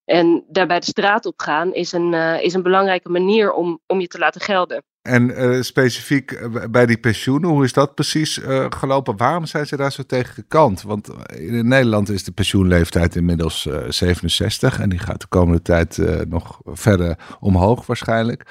En 0.04 0.44
daarbij 0.48 0.80
de 0.80 0.86
straat 0.86 1.26
op 1.26 1.40
gaan 1.40 1.74
is 1.74 1.92
een, 1.92 2.12
uh, 2.12 2.42
is 2.42 2.54
een 2.54 2.62
belangrijke 2.62 3.08
manier 3.08 3.52
om, 3.52 3.80
om 3.86 4.00
je 4.00 4.06
te 4.06 4.18
laten 4.18 4.40
gelden. 4.40 4.84
En 5.06 5.30
uh, 5.30 5.62
specifiek 5.62 6.30
eh, 6.30 6.64
bij 6.70 6.86
die 6.86 6.98
pensioenen, 6.98 7.50
hoe 7.50 7.64
is 7.64 7.72
dat 7.72 7.94
precies 7.94 8.38
uh, 8.38 8.66
gelopen? 8.68 9.16
Waarom 9.16 9.46
zijn 9.46 9.66
ze 9.66 9.76
daar 9.76 9.92
zo 9.92 10.02
tegen 10.02 10.34
gekant? 10.34 10.82
Want 10.82 11.10
in 11.36 11.68
Nederland 11.68 12.08
is 12.08 12.24
de 12.24 12.32
pensioenleeftijd 12.32 13.16
inmiddels 13.16 13.68
67 13.88 14.80
en 14.80 14.88
die 14.88 14.98
gaat 14.98 15.20
de 15.20 15.26
komende 15.26 15.62
tijd 15.62 15.98
nog 16.28 16.60
verder 16.64 17.18
omhoog 17.40 17.86
waarschijnlijk. 17.86 18.42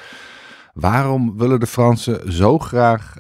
Waarom 0.74 1.38
willen 1.38 1.60
de 1.60 1.68
Fransen 1.68 2.34
zo 2.34 2.60
graag 2.60 3.20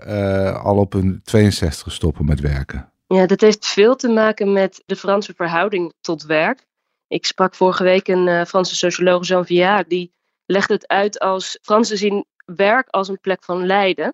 al 0.63 0.77
op 0.77 0.93
hun 0.93 1.19
62 1.23 1.91
stoppen 1.91 2.25
met 2.25 2.39
werken? 2.39 2.89
Ja, 3.07 3.25
dat 3.25 3.41
heeft 3.41 3.65
veel 3.65 3.95
te 3.95 4.07
maken 4.07 4.53
met 4.53 4.83
de 4.85 4.95
Franse 4.95 5.33
verhouding 5.35 5.93
tot 6.01 6.25
werk. 6.25 6.65
Ik 7.07 7.25
sprak 7.25 7.55
vorige 7.55 7.83
week 7.83 8.07
een 8.07 8.45
Franse 8.45 8.75
socioloog, 8.75 9.27
Jean 9.27 9.45
Viard, 9.45 9.89
die 9.89 10.13
legde 10.45 10.73
het 10.73 10.87
uit 10.87 11.19
als 11.19 11.59
Fransen 11.61 11.97
zien 11.97 12.25
werk 12.45 12.87
als 12.89 13.07
een 13.07 13.19
plek 13.19 13.43
van 13.43 13.65
lijden. 13.65 14.13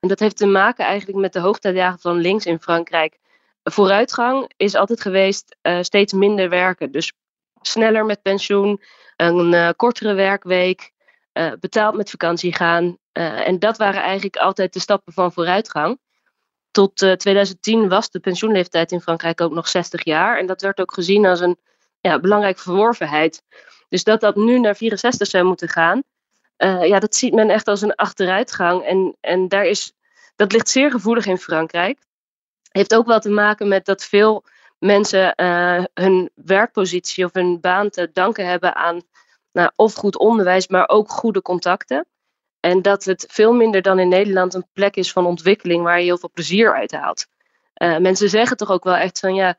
En 0.00 0.08
dat 0.08 0.18
heeft 0.18 0.36
te 0.36 0.46
maken 0.46 0.84
eigenlijk 0.84 1.18
met 1.18 1.32
de 1.32 1.40
hoogtijdagen 1.40 2.00
van 2.00 2.16
links 2.16 2.46
in 2.46 2.60
Frankrijk. 2.60 3.18
Vooruitgang 3.62 4.52
is 4.56 4.74
altijd 4.74 5.00
geweest 5.00 5.56
uh, 5.62 5.78
steeds 5.82 6.12
minder 6.12 6.48
werken. 6.48 6.92
Dus 6.92 7.12
sneller 7.60 8.04
met 8.04 8.22
pensioen, 8.22 8.82
een 9.16 9.52
uh, 9.52 9.68
kortere 9.76 10.14
werkweek, 10.14 10.92
uh, 11.32 11.52
betaald 11.60 11.96
met 11.96 12.10
vakantie 12.10 12.54
gaan. 12.54 12.98
en 13.12 13.58
dat 13.58 13.76
waren 13.76 14.02
eigenlijk 14.02 14.36
altijd 14.36 14.72
de 14.72 14.80
stappen 14.80 15.12
van 15.12 15.32
vooruitgang. 15.32 15.98
Tot 16.70 16.96
2010 16.96 17.88
was 17.88 18.10
de 18.10 18.20
pensioenleeftijd 18.20 18.92
in 18.92 19.00
Frankrijk 19.00 19.40
ook 19.40 19.52
nog 19.52 19.68
60 19.68 20.04
jaar. 20.04 20.38
En 20.38 20.46
dat 20.46 20.62
werd 20.62 20.80
ook 20.80 20.92
gezien 20.92 21.26
als 21.26 21.40
een 21.40 21.58
ja, 22.00 22.20
belangrijke 22.20 22.60
verworvenheid. 22.60 23.42
Dus 23.88 24.04
dat 24.04 24.20
dat 24.20 24.36
nu 24.36 24.58
naar 24.58 24.76
64 24.76 25.28
zou 25.28 25.44
moeten 25.44 25.68
gaan, 25.68 26.02
uh, 26.58 26.84
ja, 26.84 26.98
dat 26.98 27.14
ziet 27.14 27.34
men 27.34 27.50
echt 27.50 27.68
als 27.68 27.82
een 27.82 27.94
achteruitgang. 27.94 28.84
En, 28.84 29.16
en 29.20 29.48
daar 29.48 29.64
is, 29.64 29.92
dat 30.36 30.52
ligt 30.52 30.68
zeer 30.68 30.90
gevoelig 30.90 31.26
in 31.26 31.38
Frankrijk. 31.38 31.98
Heeft 32.70 32.94
ook 32.94 33.06
wel 33.06 33.20
te 33.20 33.30
maken 33.30 33.68
met 33.68 33.84
dat 33.84 34.04
veel 34.04 34.44
mensen 34.78 35.32
uh, 35.36 35.84
hun 35.94 36.30
werkpositie 36.34 37.24
of 37.24 37.32
hun 37.32 37.60
baan 37.60 37.90
te 37.90 38.10
danken 38.12 38.46
hebben 38.46 38.74
aan 38.74 39.02
nou, 39.52 39.70
of 39.76 39.94
goed 39.94 40.18
onderwijs, 40.18 40.68
maar 40.68 40.88
ook 40.88 41.10
goede 41.10 41.42
contacten. 41.42 42.06
En 42.60 42.82
dat 42.82 43.04
het 43.04 43.24
veel 43.28 43.52
minder 43.52 43.82
dan 43.82 43.98
in 43.98 44.08
Nederland 44.08 44.54
een 44.54 44.66
plek 44.72 44.96
is 44.96 45.12
van 45.12 45.26
ontwikkeling 45.26 45.82
waar 45.82 45.98
je 45.98 46.04
heel 46.04 46.18
veel 46.18 46.30
plezier 46.32 46.74
uit 46.74 46.92
haalt. 46.92 47.26
Uh, 47.82 47.98
mensen 47.98 48.28
zeggen 48.28 48.56
toch 48.56 48.70
ook 48.70 48.84
wel 48.84 48.94
echt 48.94 49.18
van 49.18 49.34
ja, 49.34 49.56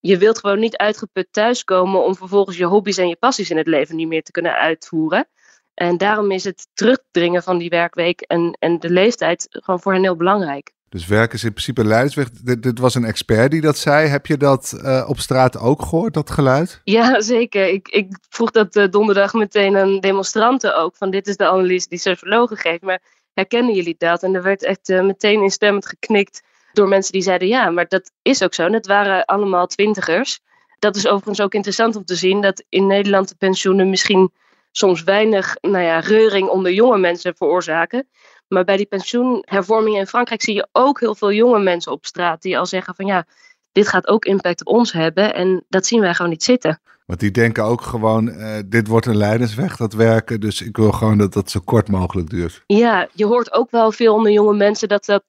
je 0.00 0.18
wilt 0.18 0.38
gewoon 0.38 0.58
niet 0.58 0.76
uitgeput 0.76 1.28
thuiskomen 1.30 2.04
om 2.04 2.16
vervolgens 2.16 2.56
je 2.56 2.64
hobby's 2.64 2.96
en 2.96 3.08
je 3.08 3.16
passies 3.16 3.50
in 3.50 3.56
het 3.56 3.66
leven 3.66 3.96
niet 3.96 4.08
meer 4.08 4.22
te 4.22 4.32
kunnen 4.32 4.56
uitvoeren. 4.56 5.28
En 5.76 5.96
daarom 5.96 6.30
is 6.30 6.44
het 6.44 6.68
terugdringen 6.74 7.42
van 7.42 7.58
die 7.58 7.68
werkweek 7.68 8.20
en, 8.20 8.56
en 8.58 8.78
de 8.78 8.90
leeftijd 8.90 9.46
gewoon 9.50 9.80
voor 9.80 9.92
hen 9.92 10.02
heel 10.02 10.16
belangrijk. 10.16 10.74
Dus 10.88 11.06
werk 11.06 11.32
is 11.32 11.44
in 11.44 11.50
principe 11.50 11.84
leidersweg. 11.84 12.30
Dit, 12.30 12.62
dit, 12.62 12.78
was 12.78 12.94
een 12.94 13.04
expert 13.04 13.50
die 13.50 13.60
dat 13.60 13.78
zei. 13.78 14.08
Heb 14.08 14.26
je 14.26 14.36
dat 14.36 14.80
uh, 14.82 15.04
op 15.08 15.18
straat 15.18 15.58
ook 15.58 15.82
gehoord, 15.82 16.14
dat 16.14 16.30
geluid? 16.30 16.80
Ja, 16.84 17.20
zeker. 17.34 17.68
Ik, 17.68 17.88
ik 17.88 18.18
vroeg 18.28 18.50
dat 18.50 18.76
uh, 18.76 18.88
donderdag 18.90 19.32
meteen 19.32 19.76
aan 19.76 20.00
demonstranten 20.00 20.76
ook. 20.76 20.96
Van 20.96 21.10
dit 21.10 21.26
is 21.26 21.36
de 21.36 21.48
analyse 21.48 21.88
die 21.88 21.98
sociologen 21.98 22.56
geven. 22.56 22.86
Maar 22.86 23.02
herkennen 23.34 23.74
jullie 23.74 23.94
dat? 23.98 24.22
En 24.22 24.34
er 24.34 24.42
werd 24.42 24.64
echt 24.64 24.88
uh, 24.88 25.02
meteen 25.02 25.42
instemmend 25.42 25.86
geknikt 25.86 26.42
door 26.72 26.88
mensen 26.88 27.12
die 27.12 27.22
zeiden 27.22 27.48
ja, 27.48 27.70
maar 27.70 27.88
dat 27.88 28.10
is 28.22 28.42
ook 28.42 28.54
zo. 28.54 28.66
En 28.66 28.72
het 28.72 28.86
waren 28.86 29.24
allemaal 29.24 29.66
twintigers. 29.66 30.40
Dat 30.78 30.96
is 30.96 31.06
overigens 31.06 31.40
ook 31.40 31.54
interessant 31.54 31.96
om 31.96 32.04
te 32.04 32.14
zien 32.14 32.40
dat 32.40 32.64
in 32.68 32.86
Nederland 32.86 33.28
de 33.28 33.34
pensioenen 33.38 33.90
misschien 33.90 34.32
soms 34.78 35.02
weinig 35.02 35.56
nou 35.60 35.84
ja, 35.84 35.98
reuring 35.98 36.48
onder 36.48 36.72
jonge 36.72 36.98
mensen 36.98 37.36
veroorzaken. 37.36 38.08
Maar 38.48 38.64
bij 38.64 38.76
die 38.76 38.86
pensioenhervormingen 38.86 40.00
in 40.00 40.06
Frankrijk 40.06 40.42
zie 40.42 40.54
je 40.54 40.68
ook 40.72 41.00
heel 41.00 41.14
veel 41.14 41.32
jonge 41.32 41.58
mensen 41.58 41.92
op 41.92 42.06
straat 42.06 42.42
die 42.42 42.58
al 42.58 42.66
zeggen 42.66 42.94
van 42.94 43.06
ja, 43.06 43.26
dit 43.72 43.88
gaat 43.88 44.06
ook 44.06 44.24
impact 44.24 44.60
op 44.60 44.74
ons 44.74 44.92
hebben 44.92 45.34
en 45.34 45.64
dat 45.68 45.86
zien 45.86 46.00
wij 46.00 46.14
gewoon 46.14 46.30
niet 46.30 46.42
zitten. 46.42 46.80
Want 47.06 47.20
die 47.20 47.30
denken 47.30 47.64
ook 47.64 47.80
gewoon, 47.80 48.28
uh, 48.28 48.58
dit 48.66 48.86
wordt 48.86 49.06
een 49.06 49.16
leidensweg, 49.16 49.76
dat 49.76 49.92
werken. 49.92 50.40
Dus 50.40 50.62
ik 50.62 50.76
wil 50.76 50.92
gewoon 50.92 51.18
dat 51.18 51.32
dat 51.32 51.50
zo 51.50 51.60
kort 51.64 51.88
mogelijk 51.88 52.30
duurt. 52.30 52.62
Ja, 52.66 53.08
je 53.12 53.26
hoort 53.26 53.52
ook 53.52 53.70
wel 53.70 53.92
veel 53.92 54.14
onder 54.14 54.32
jonge 54.32 54.54
mensen 54.54 54.88
dat 54.88 55.04
dat 55.04 55.22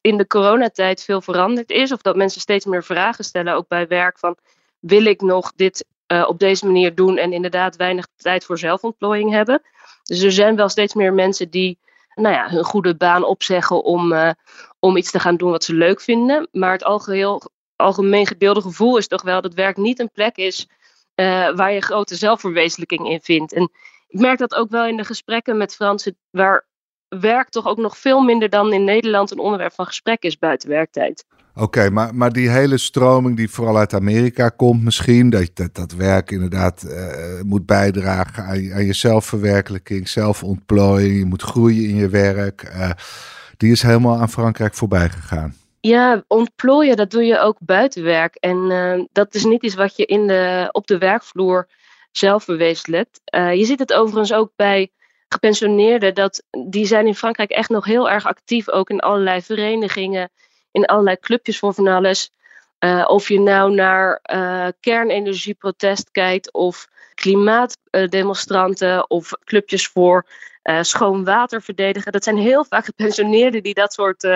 in 0.00 0.16
de 0.16 0.26
coronatijd 0.26 1.02
veel 1.02 1.20
veranderd 1.20 1.70
is. 1.70 1.92
Of 1.92 2.02
dat 2.02 2.16
mensen 2.16 2.40
steeds 2.40 2.64
meer 2.64 2.84
vragen 2.84 3.24
stellen, 3.24 3.54
ook 3.54 3.68
bij 3.68 3.86
werk. 3.86 4.18
Van, 4.18 4.36
wil 4.78 5.04
ik 5.04 5.20
nog 5.20 5.52
dit 5.56 5.84
uh, 6.14 6.28
op 6.28 6.38
deze 6.38 6.66
manier 6.66 6.94
doen 6.94 7.16
en 7.16 7.32
inderdaad 7.32 7.76
weinig 7.76 8.06
tijd 8.16 8.44
voor 8.44 8.58
zelfontplooiing 8.58 9.30
hebben? 9.30 9.62
Dus 10.02 10.22
er 10.22 10.32
zijn 10.32 10.56
wel 10.56 10.68
steeds 10.68 10.94
meer 10.94 11.12
mensen 11.12 11.50
die 11.50 11.78
nou 12.14 12.34
ja, 12.34 12.48
hun 12.48 12.64
goede 12.64 12.96
baan 12.96 13.24
opzeggen 13.24 13.84
om, 13.84 14.12
uh, 14.12 14.30
om 14.78 14.96
iets 14.96 15.10
te 15.10 15.20
gaan 15.20 15.36
doen 15.36 15.50
wat 15.50 15.64
ze 15.64 15.74
leuk 15.74 16.00
vinden. 16.00 16.48
Maar 16.52 16.72
het 16.72 16.84
algeheel, 16.84 17.42
algemeen 17.76 18.26
gedeelde 18.26 18.60
gevoel 18.60 18.96
is 18.96 19.08
toch 19.08 19.22
wel 19.22 19.40
dat 19.40 19.54
werk 19.54 19.76
niet 19.76 20.00
een 20.00 20.10
plek 20.10 20.36
is 20.36 20.68
uh, 21.14 21.50
waar 21.54 21.72
je 21.72 21.80
grote 21.80 22.14
zelfverwezenlijking 22.14 23.08
in 23.08 23.20
vindt. 23.20 23.52
En 23.52 23.70
ik 24.08 24.20
merk 24.20 24.38
dat 24.38 24.54
ook 24.54 24.70
wel 24.70 24.86
in 24.86 24.96
de 24.96 25.04
gesprekken 25.04 25.56
met 25.56 25.74
Fransen, 25.74 26.16
waar 26.30 26.66
werk 27.08 27.48
toch 27.48 27.66
ook 27.66 27.78
nog 27.78 27.98
veel 27.98 28.20
minder 28.20 28.50
dan 28.50 28.72
in 28.72 28.84
Nederland 28.84 29.30
een 29.30 29.38
onderwerp 29.38 29.72
van 29.72 29.86
gesprek 29.86 30.22
is 30.22 30.38
buiten 30.38 30.68
werktijd. 30.68 31.24
Oké, 31.56 31.90
maar, 31.90 32.14
maar 32.14 32.32
die 32.32 32.50
hele 32.50 32.78
stroming 32.78 33.36
die 33.36 33.50
vooral 33.50 33.76
uit 33.76 33.94
Amerika 33.94 34.48
komt 34.48 34.82
misschien, 34.82 35.30
dat 35.30 35.50
dat, 35.54 35.74
dat 35.74 35.92
werk 35.92 36.30
inderdaad 36.30 36.84
uh, 36.86 37.40
moet 37.42 37.66
bijdragen 37.66 38.44
aan, 38.44 38.72
aan 38.72 38.84
je 38.84 38.92
zelfverwerkelijking, 38.92 40.08
zelfontplooiing, 40.08 41.18
je 41.18 41.24
moet 41.24 41.42
groeien 41.42 41.88
in 41.88 41.96
je 41.96 42.08
werk, 42.08 42.72
uh, 42.76 42.90
die 43.56 43.72
is 43.72 43.82
helemaal 43.82 44.18
aan 44.18 44.28
Frankrijk 44.28 44.74
voorbij 44.74 45.08
gegaan. 45.08 45.54
Ja, 45.80 46.24
ontplooien, 46.26 46.96
dat 46.96 47.10
doe 47.10 47.24
je 47.24 47.38
ook 47.38 47.56
buiten 47.60 48.02
werk. 48.02 48.34
En 48.34 48.70
uh, 48.70 49.04
dat 49.12 49.34
is 49.34 49.44
niet 49.44 49.62
iets 49.62 49.74
wat 49.74 49.96
je 49.96 50.04
in 50.04 50.26
de, 50.26 50.68
op 50.72 50.86
de 50.86 50.98
werkvloer 50.98 51.68
zelf 52.12 52.44
verwezenlijkt. 52.44 53.20
je 53.32 53.64
ziet 53.64 53.78
het 53.78 53.92
overigens 53.92 54.32
ook 54.32 54.52
bij 54.56 54.90
gepensioneerden, 55.34 56.14
dat, 56.14 56.42
die 56.68 56.86
zijn 56.86 57.06
in 57.06 57.14
Frankrijk 57.14 57.50
echt 57.50 57.68
nog 57.68 57.84
heel 57.84 58.10
erg 58.10 58.26
actief, 58.26 58.68
ook 58.68 58.90
in 58.90 59.00
allerlei 59.00 59.42
verenigingen, 59.42 60.30
in 60.70 60.84
allerlei 60.84 61.18
clubjes 61.18 61.58
voor 61.58 61.74
van 61.74 61.86
alles. 61.86 62.30
Uh, 62.78 63.04
of 63.06 63.28
je 63.28 63.40
nou 63.40 63.74
naar 63.74 64.20
uh, 64.32 64.66
kernenergieprotest 64.80 66.10
kijkt, 66.10 66.52
of 66.52 66.88
klimaatdemonstranten, 67.14 69.10
of 69.10 69.30
clubjes 69.44 69.86
voor 69.86 70.26
uh, 70.64 70.82
schoon 70.82 71.24
water 71.24 71.62
verdedigen. 71.62 72.12
Dat 72.12 72.24
zijn 72.24 72.36
heel 72.36 72.64
vaak 72.64 72.84
gepensioneerden 72.84 73.62
die 73.62 73.74
dat 73.74 73.92
soort 73.92 74.28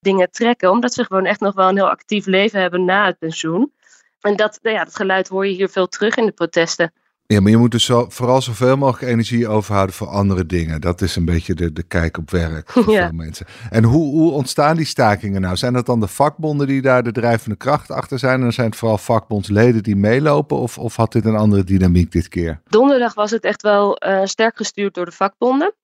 dingen 0.00 0.30
trekken, 0.30 0.70
omdat 0.70 0.94
ze 0.94 1.04
gewoon 1.04 1.26
echt 1.26 1.40
nog 1.40 1.54
wel 1.54 1.68
een 1.68 1.76
heel 1.76 1.90
actief 1.90 2.26
leven 2.26 2.60
hebben 2.60 2.84
na 2.84 3.06
het 3.06 3.18
pensioen. 3.18 3.72
En 4.20 4.36
dat, 4.36 4.58
nou 4.62 4.76
ja, 4.76 4.84
dat 4.84 4.96
geluid 4.96 5.28
hoor 5.28 5.46
je 5.46 5.52
hier 5.54 5.68
veel 5.68 5.88
terug 5.88 6.16
in 6.16 6.26
de 6.26 6.32
protesten. 6.32 6.92
Ja, 7.34 7.40
maar 7.40 7.50
je 7.50 7.56
moet 7.56 7.70
dus 7.70 7.84
zo, 7.84 8.06
vooral 8.08 8.42
zoveel 8.42 8.76
mogelijk 8.76 9.12
energie 9.12 9.48
overhouden 9.48 9.94
voor 9.94 10.06
andere 10.06 10.46
dingen. 10.46 10.80
Dat 10.80 11.00
is 11.00 11.16
een 11.16 11.24
beetje 11.24 11.54
de, 11.54 11.72
de 11.72 11.82
kijk 11.82 12.18
op 12.18 12.30
werk 12.30 12.70
voor 12.70 12.90
ja. 12.92 13.06
veel 13.06 13.16
mensen. 13.16 13.46
En 13.70 13.84
hoe, 13.84 14.14
hoe 14.14 14.32
ontstaan 14.32 14.76
die 14.76 14.86
stakingen 14.86 15.40
nou? 15.40 15.56
Zijn 15.56 15.72
dat 15.72 15.86
dan 15.86 16.00
de 16.00 16.06
vakbonden 16.06 16.66
die 16.66 16.82
daar 16.82 17.02
de 17.02 17.12
drijvende 17.12 17.56
kracht 17.56 17.90
achter 17.90 18.18
zijn? 18.18 18.42
En 18.42 18.52
zijn 18.52 18.66
het 18.66 18.76
vooral 18.76 18.98
vakbondsleden 18.98 19.82
die 19.82 19.96
meelopen? 19.96 20.56
Of, 20.56 20.78
of 20.78 20.96
had 20.96 21.12
dit 21.12 21.24
een 21.24 21.36
andere 21.36 21.64
dynamiek 21.64 22.12
dit 22.12 22.28
keer? 22.28 22.60
Donderdag 22.68 23.14
was 23.14 23.30
het 23.30 23.44
echt 23.44 23.62
wel 23.62 24.06
uh, 24.06 24.20
sterk 24.24 24.56
gestuurd 24.56 24.94
door 24.94 25.04
de 25.04 25.12
vakbonden. 25.12 25.74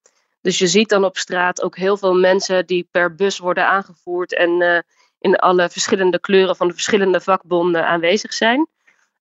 Dus 0.41 0.59
je 0.59 0.67
ziet 0.67 0.89
dan 0.89 1.05
op 1.05 1.17
straat 1.17 1.63
ook 1.63 1.77
heel 1.77 1.97
veel 1.97 2.15
mensen 2.15 2.67
die 2.67 2.89
per 2.91 3.15
bus 3.15 3.39
worden 3.39 3.69
aangevoerd 3.69 4.35
en 4.35 4.63
uh, 4.63 4.79
in 5.19 5.37
alle 5.37 5.71
verschillende 5.71 6.21
kleuren 6.21 6.57
van 6.57 6.67
de 6.69 6.73
verschillende 6.73 7.21
vakbonden 7.21 7.87
aanwezig 7.87 8.33
zijn. 8.33 8.67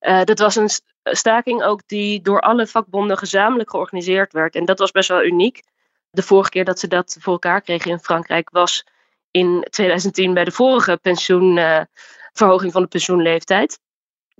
Uh, 0.01 0.23
dat 0.23 0.39
was 0.39 0.55
een 0.55 0.69
staking 1.15 1.63
ook 1.63 1.81
die 1.85 2.21
door 2.21 2.39
alle 2.39 2.67
vakbonden 2.67 3.17
gezamenlijk 3.17 3.69
georganiseerd 3.69 4.33
werd. 4.33 4.55
En 4.55 4.65
dat 4.65 4.79
was 4.79 4.91
best 4.91 5.09
wel 5.09 5.23
uniek. 5.23 5.63
De 6.11 6.23
vorige 6.23 6.49
keer 6.49 6.65
dat 6.65 6.79
ze 6.79 6.87
dat 6.87 7.17
voor 7.19 7.33
elkaar 7.33 7.61
kregen 7.61 7.91
in 7.91 7.99
Frankrijk 7.99 8.49
was 8.49 8.85
in 9.31 9.67
2010 9.69 10.33
bij 10.33 10.43
de 10.43 10.51
vorige 10.51 10.99
pensioenverhoging 11.01 12.65
uh, 12.65 12.71
van 12.71 12.81
de 12.81 12.87
pensioenleeftijd. 12.87 13.79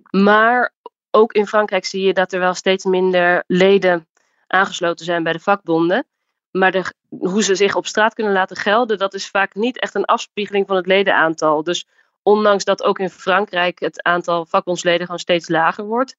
Maar 0.10 0.74
ook 1.12 1.34
in 1.34 1.48
Frankrijk 1.48 1.86
zie 1.86 2.02
je 2.02 2.14
dat 2.14 2.34
er 2.34 2.40
wel 2.40 2.54
steeds 2.54 2.86
minder 2.86 3.44
leden 3.48 4.08
aangesloten 4.48 5.06
zijn 5.06 5.24
bij 5.24 5.34
de 5.34 5.40
vakbonden. 5.40 6.06
Maar 6.52 6.72
de, 6.72 6.94
hoe 7.10 7.44
ze 7.44 7.56
zich 7.56 7.76
op 7.76 7.88
straat 7.88 8.14
kunnen 8.14 8.34
laten 8.34 8.58
gelden, 8.58 8.98
dat 8.98 9.14
is 9.14 9.30
vaak 9.30 9.56
niet 9.56 9.80
echt 9.80 9.96
een 9.96 10.06
afspiegeling 10.06 10.68
van 10.68 10.76
het 10.76 10.88
ledenaantal. 10.88 11.64
Dus 11.64 11.86
ondanks 12.24 12.64
dat 12.64 12.84
ook 12.84 13.00
in 13.00 13.10
Frankrijk 13.10 13.80
het 13.80 14.04
aantal 14.04 14.46
vakbondsleden 14.46 15.06
gewoon 15.06 15.20
steeds 15.20 15.50
lager 15.50 15.86
wordt, 15.86 16.16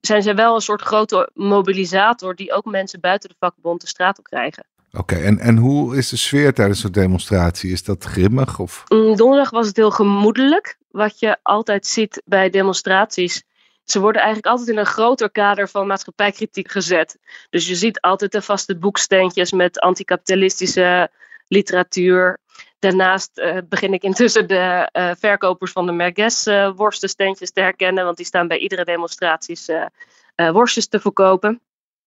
zijn 0.00 0.22
zij 0.22 0.34
wel 0.34 0.54
een 0.54 0.60
soort 0.60 0.82
grote 0.82 1.30
mobilisator 1.34 2.34
die 2.34 2.52
ook 2.52 2.64
mensen 2.64 3.00
buiten 3.00 3.28
de 3.28 3.34
vakbond 3.38 3.80
de 3.80 3.86
straat 3.86 4.18
op 4.18 4.24
krijgen. 4.24 4.64
Oké, 4.92 4.98
okay, 4.98 5.24
en, 5.24 5.38
en 5.38 5.56
hoe 5.56 5.96
is 5.96 6.08
de 6.08 6.16
sfeer 6.16 6.54
tijdens 6.54 6.80
zo'n 6.80 6.92
demonstratie? 6.92 7.72
Is 7.72 7.84
dat 7.84 8.04
grimmig? 8.04 8.58
Of? 8.58 8.84
Mm, 8.88 9.16
donderdag 9.16 9.50
was 9.50 9.66
het 9.66 9.76
heel 9.76 9.90
gemoedelijk. 9.90 10.76
Wat 10.90 11.18
je 11.18 11.36
altijd 11.42 11.86
ziet 11.86 12.22
bij 12.24 12.50
demonstraties. 12.50 13.42
Ze 13.84 14.00
worden 14.00 14.22
eigenlijk 14.22 14.52
altijd 14.52 14.68
in 14.68 14.78
een 14.78 14.86
groter 14.86 15.30
kader 15.30 15.68
van 15.68 15.86
maatschappijkritiek 15.86 16.70
gezet. 16.70 17.18
Dus 17.50 17.68
je 17.68 17.74
ziet 17.74 18.00
altijd 18.00 18.32
de 18.32 18.42
vaste 18.42 18.78
boeksteentjes 18.78 19.52
met 19.52 19.80
anticapitalistische 19.80 21.10
literatuur. 21.48 22.38
Daarnaast 22.78 23.38
uh, 23.38 23.58
begin 23.68 23.92
ik 23.92 24.02
intussen 24.02 24.48
de 24.48 24.88
uh, 24.92 25.10
verkopers 25.18 25.72
van 25.72 25.86
de 25.86 25.92
Merguez 25.92 26.46
uh, 26.46 26.70
worstensteentjes 26.74 27.52
te 27.52 27.60
herkennen, 27.60 28.04
want 28.04 28.16
die 28.16 28.26
staan 28.26 28.48
bij 28.48 28.58
iedere 28.58 28.84
demonstraties 28.84 29.70
worstjes 30.52 30.88
te 30.88 31.00
verkopen. 31.00 31.60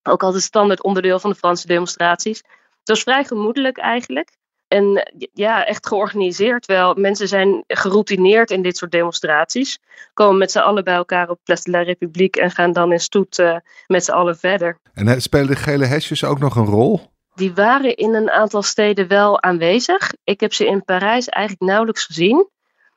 Ook 0.03 0.23
altijd 0.23 0.43
standaard 0.43 0.83
onderdeel 0.83 1.19
van 1.19 1.29
de 1.29 1.35
Franse 1.35 1.67
demonstraties. 1.67 2.37
Het 2.79 2.89
was 2.89 3.01
vrij 3.01 3.23
gemoedelijk 3.23 3.77
eigenlijk. 3.77 4.29
En 4.67 5.11
ja, 5.33 5.65
echt 5.65 5.87
georganiseerd 5.87 6.65
wel. 6.65 6.93
Mensen 6.93 7.27
zijn 7.27 7.63
geroutineerd 7.67 8.51
in 8.51 8.61
dit 8.61 8.77
soort 8.77 8.91
demonstraties. 8.91 9.79
Komen 10.13 10.37
met 10.37 10.51
z'n 10.51 10.59
allen 10.59 10.83
bij 10.83 10.95
elkaar 10.95 11.29
op 11.29 11.39
Place 11.43 11.63
de 11.63 11.71
la 11.71 11.81
République 11.81 12.41
en 12.41 12.51
gaan 12.51 12.73
dan 12.73 12.91
in 12.91 12.99
stoet 12.99 13.61
met 13.87 14.03
z'n 14.03 14.11
allen 14.11 14.37
verder. 14.37 14.77
En 14.93 15.21
spelen 15.21 15.47
de 15.47 15.55
gele 15.55 15.85
hesjes 15.85 16.23
ook 16.23 16.39
nog 16.39 16.55
een 16.55 16.65
rol? 16.65 17.10
Die 17.33 17.53
waren 17.53 17.95
in 17.95 18.13
een 18.13 18.29
aantal 18.29 18.61
steden 18.61 19.07
wel 19.07 19.41
aanwezig. 19.41 20.11
Ik 20.23 20.39
heb 20.39 20.53
ze 20.53 20.65
in 20.65 20.83
Parijs 20.83 21.29
eigenlijk 21.29 21.69
nauwelijks 21.69 22.05
gezien. 22.05 22.49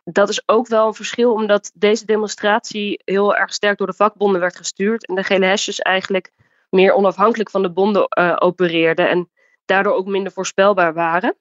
Dat 0.05 0.29
is 0.29 0.49
ook 0.49 0.67
wel 0.67 0.87
een 0.87 0.95
verschil, 0.95 1.33
omdat 1.33 1.71
deze 1.75 2.05
demonstratie 2.05 3.03
heel 3.05 3.37
erg 3.37 3.53
sterk 3.55 3.79
door 3.79 3.87
de 3.87 3.93
vakbonden 3.95 4.41
werd 4.41 4.57
gestuurd. 4.57 5.07
En 5.07 5.14
de 5.14 5.25
gele 5.25 5.47
hesjes 5.47 5.79
eigenlijk 5.79 6.33
meer 6.71 6.93
onafhankelijk 6.93 7.50
van 7.50 7.62
de 7.62 7.71
bonden 7.71 8.07
uh, 8.19 8.37
opereerden. 8.38 9.09
En 9.09 9.31
daardoor 9.64 9.95
ook 9.95 10.07
minder 10.07 10.33
voorspelbaar 10.33 10.95
waren. 10.95 11.37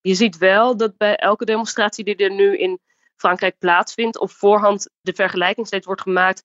Je 0.00 0.14
ziet 0.14 0.38
wel 0.38 0.76
dat 0.76 0.96
bij 0.96 1.16
elke 1.16 1.44
demonstratie 1.44 2.04
die 2.04 2.16
er 2.16 2.30
nu 2.30 2.58
in 2.58 2.80
Frankrijk 3.16 3.58
plaatsvindt, 3.58 4.18
op 4.18 4.30
voorhand 4.30 4.88
de 5.00 5.12
vergelijking 5.14 5.66
steeds 5.66 5.86
wordt 5.86 6.00
gemaakt. 6.00 6.44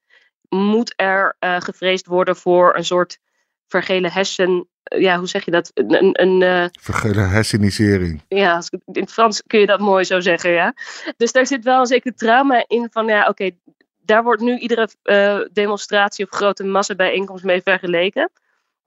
Moet 0.50 0.94
er 0.96 1.36
uh, 1.39 1.62
gevreesd 1.62 2.06
worden 2.06 2.36
voor 2.36 2.75
een 2.75 2.86
soort 2.86 3.20
vergele 3.68 4.10
hessen 4.10 4.70
ja, 4.98 5.18
hoe 5.18 5.27
zeg 5.27 5.46
je 5.46 5.51
dat? 5.51 5.72
Een, 5.74 6.22
een, 6.22 6.70
Vergele 6.82 7.22
hersenisering. 7.22 8.22
Ja, 8.27 8.62
in 8.70 9.01
het 9.01 9.12
Frans 9.12 9.44
kun 9.48 9.60
je 9.60 9.65
dat 9.65 9.80
mooi 9.80 10.04
zo 10.04 10.20
zeggen, 10.20 10.51
ja. 10.51 10.74
Dus 11.18 11.32
daar 11.32 11.48
zit 11.48 11.63
wel 11.63 11.80
een 11.80 11.86
zeker 11.86 12.15
trauma 12.15 12.63
in 12.68 12.88
van, 12.92 13.08
ja, 13.08 13.27
oké, 13.27 13.50
daar 14.06 14.24
wordt 14.24 14.42
nu 14.42 14.58
iedere 14.58 14.89
uh, 15.04 15.39
demonstratie 15.54 16.25
of 16.25 16.32
grote 16.32 16.63
massabijeenkomst 16.63 17.44
mee 17.44 17.62
vergeleken. 17.62 18.32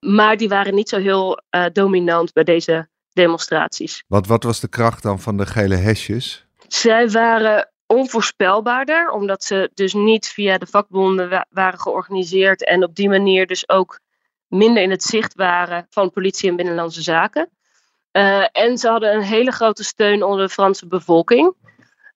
Maar 0.01 0.37
die 0.37 0.49
waren 0.49 0.75
niet 0.75 0.89
zo 0.89 0.99
heel 0.99 1.43
uh, 1.51 1.65
dominant 1.73 2.33
bij 2.33 2.45
deze 2.45 2.89
demonstraties. 3.13 4.05
Wat, 4.07 4.27
wat 4.27 4.43
was 4.43 4.61
de 4.61 4.69
kracht 4.69 5.03
dan 5.03 5.21
van 5.21 5.37
de 5.37 5.47
gele 5.47 5.77
hesjes? 5.77 6.47
Zij 6.69 7.11
waren 7.11 7.71
onvoorspelbaarder, 7.87 9.11
omdat 9.11 9.45
ze 9.45 9.71
dus 9.75 9.95
niet 9.95 10.29
via 10.29 10.59
de 10.59 10.67
vakbonden 10.67 11.29
wa 11.29 11.47
waren 11.51 11.79
georganiseerd 11.79 12.65
en 12.65 12.85
op 12.85 12.95
die 12.95 13.09
manier 13.09 13.47
dus 13.47 13.69
ook 13.69 14.01
minder 14.49 14.83
in 14.83 14.91
het 14.91 15.03
zicht 15.03 15.35
waren 15.35 15.87
van 15.91 16.11
politie 16.11 16.51
en 16.51 16.57
binnenlandse 16.57 17.03
zaken. 17.03 17.51
Uh, 18.13 18.47
en 18.53 18.79
ze 18.79 18.89
hadden 18.89 19.15
een 19.15 19.23
hele 19.23 19.51
grote 19.51 19.85
steun 19.85 20.23
onder 20.23 20.47
de 20.47 20.53
Franse 20.53 20.87
bevolking. 20.87 21.55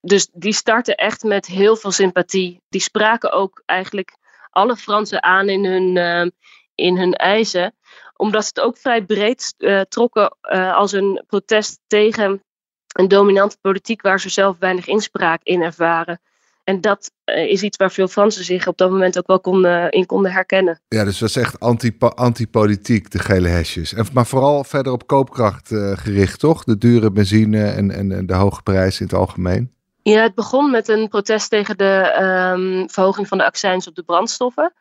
Dus 0.00 0.28
die 0.32 0.52
startten 0.52 0.94
echt 0.94 1.22
met 1.22 1.46
heel 1.46 1.76
veel 1.76 1.90
sympathie. 1.90 2.62
Die 2.68 2.80
spraken 2.80 3.32
ook 3.32 3.62
eigenlijk 3.66 4.16
alle 4.50 4.76
Fransen 4.76 5.22
aan 5.22 5.48
in 5.48 5.64
hun, 5.64 5.96
uh, 5.96 6.30
in 6.74 6.96
hun 6.96 7.14
eisen. 7.14 7.74
Omdat 8.16 8.42
ze 8.42 8.48
het 8.54 8.60
ook 8.60 8.78
vrij 8.78 9.04
breed 9.04 9.54
uh, 9.58 9.80
trokken 9.80 10.40
als 10.74 10.92
een 10.92 11.24
protest 11.26 11.80
tegen 11.86 12.42
een 12.92 13.08
dominante 13.08 13.58
politiek 13.60 14.02
waar 14.02 14.20
ze 14.20 14.28
zelf 14.28 14.56
weinig 14.58 14.86
inspraak 14.86 15.40
in 15.42 15.62
ervaren. 15.62 16.20
En 16.64 16.80
dat 16.80 17.10
uh, 17.24 17.50
is 17.50 17.62
iets 17.62 17.76
waar 17.76 17.90
veel 17.90 18.08
Fransen 18.08 18.44
zich 18.44 18.66
op 18.66 18.76
dat 18.78 18.90
moment 18.90 19.18
ook 19.18 19.26
wel 19.26 19.40
konden, 19.40 19.90
in 19.90 20.06
konden 20.06 20.32
herkennen. 20.32 20.80
Ja, 20.88 21.04
dus 21.04 21.18
dat 21.18 21.28
is 21.28 21.36
echt 21.36 21.60
anti-politiek, 22.14 23.10
de 23.10 23.18
gele 23.18 23.48
hesjes. 23.48 23.94
En, 23.94 24.06
maar 24.12 24.26
vooral 24.26 24.64
verder 24.64 24.92
op 24.92 25.06
koopkracht 25.06 25.70
uh, 25.70 25.96
gericht, 25.96 26.38
toch? 26.38 26.64
De 26.64 26.78
dure 26.78 27.12
benzine 27.12 27.64
en, 27.64 27.90
en, 27.90 28.12
en 28.12 28.26
de 28.26 28.34
hoge 28.34 28.62
prijzen 28.62 29.00
in 29.00 29.06
het 29.06 29.16
algemeen. 29.16 29.72
Ja, 30.02 30.22
het 30.22 30.34
begon 30.34 30.70
met 30.70 30.88
een 30.88 31.08
protest 31.08 31.50
tegen 31.50 31.76
de 31.76 32.18
um, 32.54 32.90
verhoging 32.90 33.28
van 33.28 33.38
de 33.38 33.44
accijns 33.44 33.88
op 33.88 33.94
de 33.94 34.02
brandstoffen. 34.02 34.72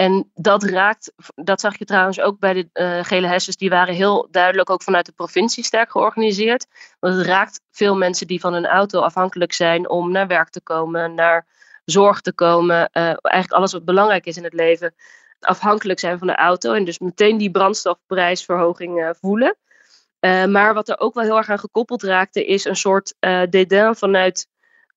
En 0.00 0.30
dat 0.34 0.62
raakt, 0.62 1.12
dat 1.34 1.60
zag 1.60 1.78
je 1.78 1.84
trouwens 1.84 2.20
ook 2.20 2.38
bij 2.38 2.52
de 2.52 2.68
uh, 2.74 3.04
gele 3.04 3.26
hesjes, 3.26 3.56
die 3.56 3.70
waren 3.70 3.94
heel 3.94 4.28
duidelijk 4.30 4.70
ook 4.70 4.82
vanuit 4.82 5.06
de 5.06 5.12
provincie 5.12 5.64
sterk 5.64 5.90
georganiseerd. 5.90 6.66
Want 7.00 7.16
het 7.16 7.26
raakt 7.26 7.60
veel 7.70 7.96
mensen 7.96 8.26
die 8.26 8.40
van 8.40 8.54
een 8.54 8.66
auto 8.66 9.00
afhankelijk 9.00 9.52
zijn 9.52 9.88
om 9.88 10.10
naar 10.10 10.26
werk 10.26 10.48
te 10.48 10.60
komen, 10.60 11.14
naar 11.14 11.46
zorg 11.84 12.20
te 12.20 12.32
komen. 12.32 12.76
Uh, 12.76 13.02
eigenlijk 13.02 13.52
alles 13.52 13.72
wat 13.72 13.84
belangrijk 13.84 14.26
is 14.26 14.36
in 14.36 14.44
het 14.44 14.52
leven, 14.52 14.94
afhankelijk 15.40 15.98
zijn 15.98 16.18
van 16.18 16.26
de 16.26 16.36
auto. 16.36 16.72
En 16.72 16.84
dus 16.84 16.98
meteen 16.98 17.38
die 17.38 17.50
brandstofprijsverhoging 17.50 18.98
uh, 18.98 19.10
voelen. 19.20 19.56
maar 20.48 20.74
wat 20.74 20.88
er 20.88 21.00
ook 21.00 21.14
wel 21.14 21.24
heel 21.24 21.36
erg 21.36 21.48
aan 21.48 21.58
gekoppeld 21.58 22.02
raakte, 22.02 22.46
is 22.46 22.64
een 22.64 22.76
soort 22.76 23.14
dédain 23.50 23.96
vanuit 23.96 24.48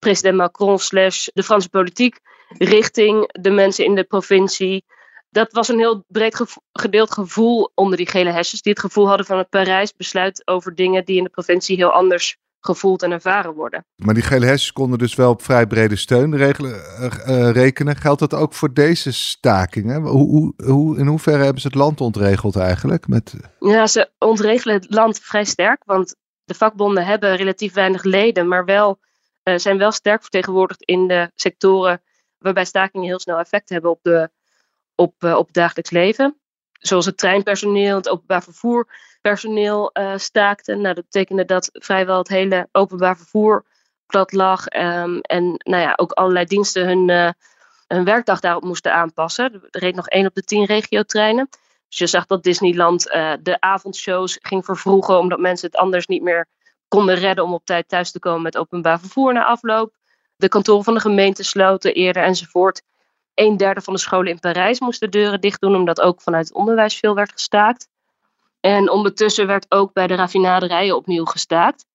president 0.04 0.38
Macron 0.38 0.80
slash 0.80 1.28
de 1.34 1.44
Franse 1.44 1.70
politiek 1.70 2.20
richting 2.58 3.30
de 3.42 3.50
mensen 3.50 3.86
in 3.86 3.96
de 3.96 4.04
provincie. 4.04 4.86
Dat 5.30 5.52
was 5.52 5.68
een 5.68 5.78
heel 5.78 6.04
breed 6.08 6.44
gedeeld 6.72 7.12
gevoel 7.12 7.72
onder 7.76 7.98
die 7.98 8.08
gele 8.08 8.30
hesjes, 8.30 8.62
die 8.62 8.72
het 8.72 8.82
gevoel 8.82 9.08
hadden 9.08 9.26
van 9.26 9.38
het 9.38 9.50
Parijs 9.50 9.96
besluit 9.96 10.48
over 10.48 10.76
dingen 10.76 11.06
die 11.06 11.18
in 11.18 11.24
de 11.24 11.30
provincie 11.30 11.76
heel 11.76 11.92
anders 11.92 12.38
gevoeld 12.60 13.04
en 13.04 13.12
ervaren 13.12 13.54
worden. 13.54 13.86
Maar 13.96 14.14
die 14.14 14.24
gele 14.24 14.46
hesjes 14.46 14.72
konden 14.72 15.00
dus 15.00 15.16
wel 15.16 15.30
op 15.30 15.42
vrij 15.42 15.68
brede 15.68 15.96
steun 15.96 16.38
regelen, 16.38 16.82
uh, 17.02 17.52
rekenen. 17.52 17.96
Geldt 17.96 18.20
dat 18.20 18.34
ook 18.34 18.54
voor 18.54 18.74
deze 18.74 19.14
stakingen? 19.14 20.02
Hoe, 20.02 20.30
hoe, 20.30 20.54
hoe, 20.66 20.98
in 20.98 21.08
hoeverre 21.08 21.44
hebben 21.44 21.62
ze 21.62 21.68
het 21.68 21.76
land 21.76 22.02
ontregeld 22.02 22.56
eigenlijk? 22.56 23.08
Met... 23.08 23.34
Ja, 23.60 23.88
ze 23.88 24.10
ontregelen 24.20 24.76
het 24.76 24.86
land 24.90 25.20
vrij 25.20 25.46
sterk, 25.46 25.82
want 25.86 26.16
de 26.44 26.54
vakbonden 26.54 27.06
hebben 27.06 27.36
relatief 27.36 27.74
weinig 27.74 28.04
leden, 28.04 28.48
maar 28.48 28.66
wel, 28.66 29.00
uh, 29.44 29.58
zijn 29.58 29.78
wel 29.78 29.92
sterk 29.92 30.22
vertegenwoordigd 30.22 30.84
in 30.84 31.08
de 31.08 31.32
sectoren 31.36 32.02
waarbij 32.38 32.66
stakingen 32.66 33.08
heel 33.08 33.20
snel 33.20 33.40
effect 33.40 33.70
hebben 33.70 33.92
op, 33.92 34.00
de, 34.02 34.30
op, 34.96 35.24
uh, 35.24 35.36
op 35.36 35.46
het 35.46 35.56
dagelijks 35.56 35.92
leven. 35.92 36.38
Zoals 36.80 37.06
het 37.06 37.18
treinpersoneel, 37.18 37.96
het 37.96 38.10
openbaar 38.10 38.44
vervoerpersoneel 38.44 39.90
uh, 39.94 40.18
staakte. 40.18 40.76
Nou, 40.76 40.96
dat 40.96 41.04
betekende 41.04 41.46
dat 41.46 41.70
vrijwel 41.74 42.18
het 42.18 42.28
hele 42.28 42.68
openbaar 42.72 43.18
vervoer 43.18 43.66
plat 44.06 44.32
lag. 44.32 44.66
Um, 44.76 45.20
en 45.22 45.44
nou 45.44 45.82
ja, 45.82 45.94
ook 45.96 46.12
allerlei 46.12 46.46
diensten 46.46 46.86
hun, 46.86 47.34
hun 47.88 48.04
werkdag 48.04 48.40
daarop 48.40 48.64
moesten 48.64 48.94
aanpassen. 48.94 49.54
Er 49.54 49.80
reed 49.80 49.96
nog 49.96 50.08
één 50.08 50.26
op 50.26 50.36
de 50.36 50.44
tien 50.44 50.66
regiotreinen. 50.66 51.50
Dus 51.88 51.98
je 51.98 52.08
zag 52.08 52.26
dat 52.26 52.44
Disneyland 52.44 53.04
de 53.42 53.58
avondshows 53.60 54.38
ging 54.42 54.66
vervroegen, 54.66 55.20
omdat 55.20 55.40
mensen 55.40 55.68
het 55.68 55.78
anders 55.78 56.08
niet 56.08 56.22
meer 56.22 56.48
konden 56.94 57.16
redden 57.16 57.44
om 57.44 57.54
op 57.54 57.66
tijd 57.66 57.88
thuis 57.88 58.12
te 58.12 58.20
komen 58.20 58.42
met 58.42 58.58
openbaar 58.58 59.00
vervoer 59.00 59.34
na 59.34 59.46
afloop. 59.46 59.94
De 60.36 60.48
kantoren 60.48 60.84
van 60.84 60.94
de 60.94 61.00
gemeente 61.00 61.44
sloten 61.44 61.94
eerder 61.94 62.24
enzovoort. 62.24 62.82
Een 63.34 63.58
derde 63.58 63.82
van 63.82 63.94
de 63.94 64.00
scholen 64.00 64.32
in 64.32 64.40
Parijs 64.40 64.80
moesten 64.80 65.12
de 65.12 65.18
deuren 65.18 65.42
dicht 65.42 65.62
doen, 65.62 65.76
omdat 65.76 66.02
ook 66.02 66.22
vanuit 66.22 66.48
het 66.48 66.56
onderwijs 66.56 67.00
veel 67.00 67.16
werd 67.16 67.32
gestaakt. 67.32 67.88
En 68.60 68.90
ondertussen 68.90 69.48
werd 69.48 69.66
ook 69.70 69.94
bij 69.94 70.08
de 70.08 70.16
raffinaderijen 70.16 70.96
opnieuw 70.96 71.26
gestaakt. 71.26 71.86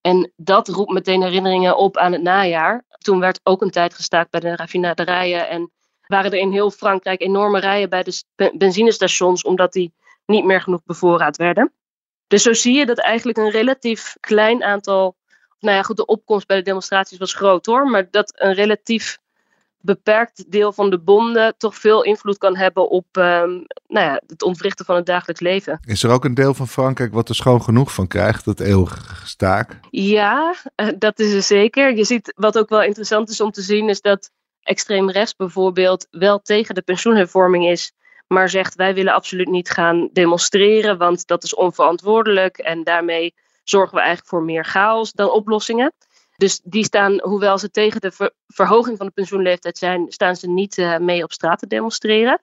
En 0.00 0.32
dat 0.36 0.68
roept 0.68 0.92
meteen 0.92 1.22
herinneringen 1.22 1.76
op 1.76 1.96
aan 1.96 2.12
het 2.12 2.22
najaar. 2.22 2.84
Toen 2.98 3.20
werd 3.20 3.40
ook 3.42 3.62
een 3.62 3.70
tijd 3.70 3.94
gestaakt 3.94 4.30
bij 4.30 4.40
de 4.40 4.56
raffinaderijen. 4.56 5.48
En 5.48 5.70
waren 6.06 6.30
er 6.32 6.38
in 6.38 6.52
heel 6.52 6.70
Frankrijk 6.70 7.20
enorme 7.20 7.60
rijen 7.60 7.88
bij 7.88 8.02
de 8.02 8.52
benzinestations, 8.54 9.42
omdat 9.42 9.72
die 9.72 9.92
niet 10.26 10.44
meer 10.44 10.60
genoeg 10.60 10.84
bevoorraad 10.84 11.36
werden. 11.36 11.72
Dus 12.30 12.42
zo 12.42 12.52
zie 12.52 12.78
je 12.78 12.86
dat 12.86 12.98
eigenlijk 12.98 13.38
een 13.38 13.50
relatief 13.50 14.16
klein 14.20 14.64
aantal 14.64 15.16
nou 15.60 15.76
ja, 15.76 15.82
goed, 15.82 15.96
de 15.96 16.06
opkomst 16.06 16.46
bij 16.46 16.56
de 16.56 16.62
demonstraties 16.62 17.18
was 17.18 17.34
groot 17.34 17.66
hoor. 17.66 17.86
Maar 17.86 18.08
dat 18.10 18.32
een 18.36 18.54
relatief 18.54 19.18
beperkt 19.80 20.50
deel 20.50 20.72
van 20.72 20.90
de 20.90 20.98
bonden 20.98 21.54
toch 21.56 21.76
veel 21.76 22.04
invloed 22.04 22.38
kan 22.38 22.56
hebben 22.56 22.90
op 22.90 23.06
um, 23.16 23.66
nou 23.86 24.06
ja, 24.06 24.20
het 24.26 24.42
ontwrichten 24.42 24.84
van 24.84 24.96
het 24.96 25.06
dagelijks 25.06 25.40
leven. 25.40 25.80
Is 25.84 26.02
er 26.02 26.10
ook 26.10 26.24
een 26.24 26.34
deel 26.34 26.54
van 26.54 26.68
Frankrijk 26.68 27.12
wat 27.12 27.28
er 27.28 27.34
schoon 27.34 27.62
genoeg 27.62 27.94
van 27.94 28.06
krijgt, 28.06 28.44
dat 28.44 28.60
eeuwige 28.60 29.26
staak? 29.26 29.78
Ja, 29.90 30.54
uh, 30.76 30.88
dat 30.98 31.18
is 31.18 31.32
er 31.32 31.42
zeker. 31.42 31.96
Je 31.96 32.04
ziet 32.04 32.32
wat 32.36 32.58
ook 32.58 32.68
wel 32.68 32.82
interessant 32.82 33.28
is 33.28 33.40
om 33.40 33.50
te 33.50 33.62
zien, 33.62 33.88
is 33.88 34.00
dat 34.00 34.30
extreem 34.62 35.10
rechts 35.10 35.36
bijvoorbeeld 35.36 36.06
wel 36.10 36.40
tegen 36.40 36.74
de 36.74 36.82
pensioenhervorming 36.82 37.68
is. 37.68 37.92
Maar 38.32 38.48
zegt 38.48 38.74
wij 38.74 38.94
willen 38.94 39.12
absoluut 39.12 39.48
niet 39.48 39.70
gaan 39.70 40.08
demonstreren, 40.12 40.98
want 40.98 41.26
dat 41.26 41.42
is 41.42 41.54
onverantwoordelijk 41.54 42.58
en 42.58 42.84
daarmee 42.84 43.34
zorgen 43.64 43.94
we 43.94 44.00
eigenlijk 44.00 44.28
voor 44.28 44.42
meer 44.42 44.64
chaos 44.64 45.12
dan 45.12 45.30
oplossingen. 45.30 45.92
Dus 46.36 46.60
die 46.64 46.84
staan, 46.84 47.20
hoewel 47.20 47.58
ze 47.58 47.70
tegen 47.70 48.00
de 48.00 48.32
verhoging 48.46 48.96
van 48.96 49.06
de 49.06 49.12
pensioenleeftijd 49.12 49.78
zijn, 49.78 50.06
staan 50.08 50.36
ze 50.36 50.48
niet 50.48 50.78
uh, 50.78 50.98
mee 50.98 51.22
op 51.22 51.32
straat 51.32 51.58
te 51.58 51.66
demonstreren. 51.66 52.42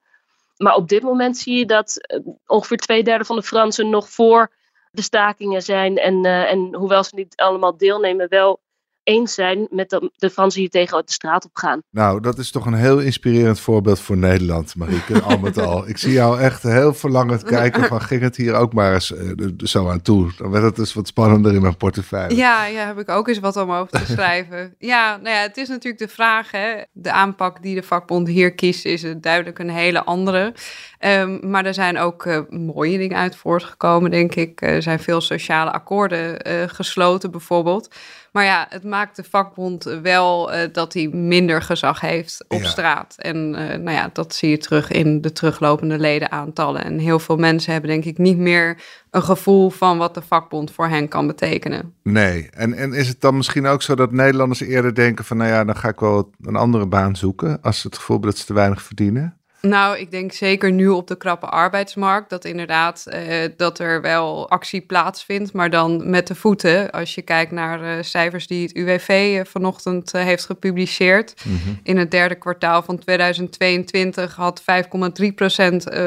Maar 0.57 0.75
op 0.75 0.87
dit 0.87 1.03
moment 1.03 1.37
zie 1.37 1.57
je 1.57 1.65
dat 1.65 1.93
uh, 1.97 2.33
ongeveer 2.45 2.77
twee 2.77 3.03
derde 3.03 3.25
van 3.25 3.35
de 3.35 3.43
Fransen 3.43 3.89
nog 3.89 4.09
voor 4.09 4.51
de 4.91 5.01
stakingen 5.01 5.61
zijn. 5.61 5.97
En, 5.97 6.25
uh, 6.25 6.51
en 6.51 6.75
hoewel 6.75 7.03
ze 7.03 7.15
niet 7.15 7.35
allemaal 7.35 7.77
deelnemen, 7.77 8.29
wel 8.29 8.59
eens 9.07 9.33
zijn 9.33 9.67
met 9.69 9.89
de, 9.89 10.11
de 10.15 10.29
Fransen 10.29 10.61
die 10.61 10.69
tegen 10.69 11.05
de 11.05 11.11
straat 11.11 11.45
op 11.45 11.51
gaan. 11.53 11.81
Nou, 11.89 12.21
dat 12.21 12.37
is 12.37 12.51
toch 12.51 12.65
een 12.65 12.73
heel 12.73 12.99
inspirerend 12.99 13.59
voorbeeld 13.59 13.99
voor 13.99 14.17
Nederland, 14.17 14.75
Marieke, 14.75 15.21
al 15.29 15.37
met 15.37 15.57
al. 15.57 15.87
Ik 15.87 15.97
zie 15.97 16.11
jou 16.11 16.39
echt 16.39 16.63
heel 16.63 16.93
verlangend 16.93 17.43
kijken 17.43 17.83
van, 17.83 18.01
ging 18.01 18.21
het 18.21 18.35
hier 18.35 18.53
ook 18.53 18.73
maar 18.73 18.93
eens 18.93 19.11
uh, 19.11 19.47
zo 19.57 19.89
aan 19.89 20.01
toe? 20.01 20.31
Dan 20.37 20.51
werd 20.51 20.63
het 20.63 20.75
dus 20.75 20.93
wat 20.93 21.07
spannender 21.07 21.53
in 21.53 21.61
mijn 21.61 21.77
portefeuille. 21.77 22.35
Ja, 22.35 22.65
ja 22.65 22.85
heb 22.85 22.99
ik 22.99 23.09
ook 23.09 23.27
eens 23.27 23.39
wat 23.39 23.55
om 23.55 23.71
over 23.71 23.99
te 23.99 24.11
schrijven. 24.13 24.75
ja, 24.77 25.17
nou 25.17 25.35
ja, 25.35 25.41
het 25.41 25.57
is 25.57 25.67
natuurlijk 25.67 26.03
de 26.03 26.13
vraag, 26.13 26.51
hè. 26.51 26.81
De 26.91 27.11
aanpak 27.11 27.61
die 27.61 27.75
de 27.75 27.83
vakbond 27.83 28.27
hier 28.27 28.55
kiest, 28.55 28.85
is 28.85 29.05
duidelijk 29.21 29.59
een 29.59 29.69
hele 29.69 30.03
andere. 30.03 30.53
Um, 30.99 31.39
maar 31.49 31.65
er 31.65 31.73
zijn 31.73 31.97
ook 31.97 32.25
uh, 32.25 32.39
mooie 32.49 32.97
dingen 32.97 33.17
uit 33.17 33.35
voortgekomen, 33.35 34.11
denk 34.11 34.35
ik. 34.35 34.61
Er 34.61 34.81
zijn 34.81 34.99
veel 34.99 35.21
sociale 35.21 35.71
akkoorden 35.71 36.47
uh, 36.47 36.63
gesloten, 36.67 37.31
bijvoorbeeld. 37.31 37.95
Maar 38.31 38.43
ja, 38.43 38.65
het 38.69 38.83
maakt 38.83 39.15
de 39.15 39.23
vakbond 39.23 39.83
wel 39.83 40.53
uh, 40.53 40.59
dat 40.71 40.93
hij 40.93 41.07
minder 41.07 41.61
gezag 41.61 42.01
heeft 42.01 42.45
op 42.47 42.61
ja. 42.61 42.67
straat. 42.67 43.15
En 43.17 43.49
nou 43.49 43.91
ja, 43.91 44.09
dat 44.13 44.35
zie 44.35 44.49
je 44.49 44.57
terug 44.57 44.91
in 44.91 45.21
de 45.21 45.31
teruglopende 45.31 45.99
ledenaantallen. 45.99 46.83
En 46.83 46.99
heel 46.99 47.19
veel 47.19 47.37
mensen 47.37 47.71
hebben, 47.71 47.89
denk 47.89 48.05
ik, 48.05 48.17
niet 48.17 48.37
meer 48.37 48.77
een 49.11 49.23
gevoel 49.23 49.69
van 49.69 49.97
wat 49.97 50.13
de 50.13 50.21
vakbond 50.21 50.71
voor 50.71 50.87
hen 50.87 51.07
kan 51.07 51.27
betekenen. 51.27 51.93
Nee, 52.03 52.49
en, 52.51 52.73
en 52.73 52.93
is 52.93 53.07
het 53.07 53.21
dan 53.21 53.37
misschien 53.37 53.65
ook 53.65 53.81
zo 53.81 53.95
dat 53.95 54.11
Nederlanders 54.11 54.61
eerder 54.61 54.95
denken 54.95 55.25
van... 55.25 55.37
nou 55.37 55.49
ja, 55.49 55.63
dan 55.63 55.75
ga 55.75 55.87
ik 55.87 55.99
wel 55.99 56.31
een 56.41 56.55
andere 56.55 56.87
baan 56.87 57.15
zoeken... 57.15 57.61
als 57.61 57.79
ze 57.79 57.87
het 57.87 57.97
gevoel 57.97 58.15
hebben 58.15 58.29
dat 58.33 58.39
ze 58.39 58.47
te 58.47 58.53
weinig 58.53 58.81
verdienen? 58.81 59.37
Nou, 59.61 59.97
ik 59.97 60.11
denk 60.11 60.31
zeker 60.31 60.71
nu 60.71 60.87
op 60.87 61.07
de 61.07 61.17
krappe 61.17 61.45
arbeidsmarkt 61.45 62.29
dat 62.29 62.45
inderdaad 62.45 63.05
uh, 63.07 63.45
dat 63.57 63.79
er 63.79 64.01
wel 64.01 64.49
actie 64.49 64.81
plaatsvindt, 64.81 65.53
maar 65.53 65.69
dan 65.69 66.09
met 66.09 66.27
de 66.27 66.35
voeten. 66.35 66.91
Als 66.91 67.15
je 67.15 67.21
kijkt 67.21 67.51
naar 67.51 67.97
uh, 67.97 68.03
cijfers 68.03 68.47
die 68.47 68.61
het 68.61 68.75
UWV 68.75 69.35
uh, 69.37 69.45
vanochtend 69.45 70.11
heeft 70.11 70.45
gepubliceerd. 70.45 71.33
Mm 71.43 71.59
-hmm. 71.63 71.79
In 71.83 71.97
het 71.97 72.11
derde 72.11 72.35
kwartaal 72.35 72.81
van 72.81 72.99
2022 72.99 74.35
had 74.35 74.61
5,3% 74.61 74.65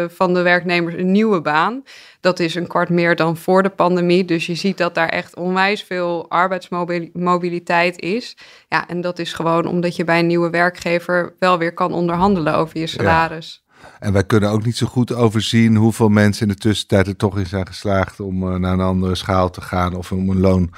van 0.09 0.35
de 0.35 0.43
werknemers 0.43 0.95
een 0.95 1.13
nieuwe 1.13 1.41
baan. 1.41 1.83
Dat 2.21 2.39
is 2.39 2.55
een 2.55 2.67
kwart 2.67 2.89
meer 2.89 3.17
dan 3.17 3.37
voor 3.37 3.63
de 3.63 3.69
pandemie. 3.69 4.25
Dus 4.25 4.47
je 4.47 4.55
ziet 4.55 4.79
dat 4.79 4.95
daar 4.95 5.09
echt 5.09 5.37
onwijs 5.37 5.83
veel 5.83 6.31
arbeidsmobiliteit 6.31 8.01
is. 8.01 8.37
Ja, 8.69 8.89
en 8.89 9.01
dat 9.01 9.19
is 9.19 9.33
gewoon 9.33 9.67
omdat 9.67 9.97
je 9.97 10.05
bij 10.05 10.19
een 10.19 10.27
nieuwe 10.27 10.51
werkgever 10.51 11.35
wel 11.39 11.59
weer 11.59 11.75
kan 11.75 11.93
onderhandelen 11.93 12.55
over 12.55 12.79
je 12.79 12.87
salaris. 12.87 13.63
Ja. 13.65 13.69
En 13.99 14.13
wij 14.13 14.25
kunnen 14.25 14.51
ook 14.51 14.65
niet 14.65 14.77
zo 14.77 14.87
goed 14.87 15.15
overzien 15.15 15.77
hoeveel 15.77 16.09
mensen 16.09 16.43
in 16.47 16.53
de 16.53 16.59
tussentijd 16.59 17.07
er 17.07 17.17
toch 17.17 17.39
in 17.39 17.47
zijn 17.47 17.67
geslaagd 17.67 18.21
om 18.21 18.43
uh, 18.43 18.55
naar 18.55 18.73
een 18.73 18.81
andere 18.81 19.15
schaal 19.15 19.51
te 19.51 19.61
gaan 19.61 19.95
of 19.95 20.13
om 20.13 20.31
een 20.31 20.41
loon 20.41 20.71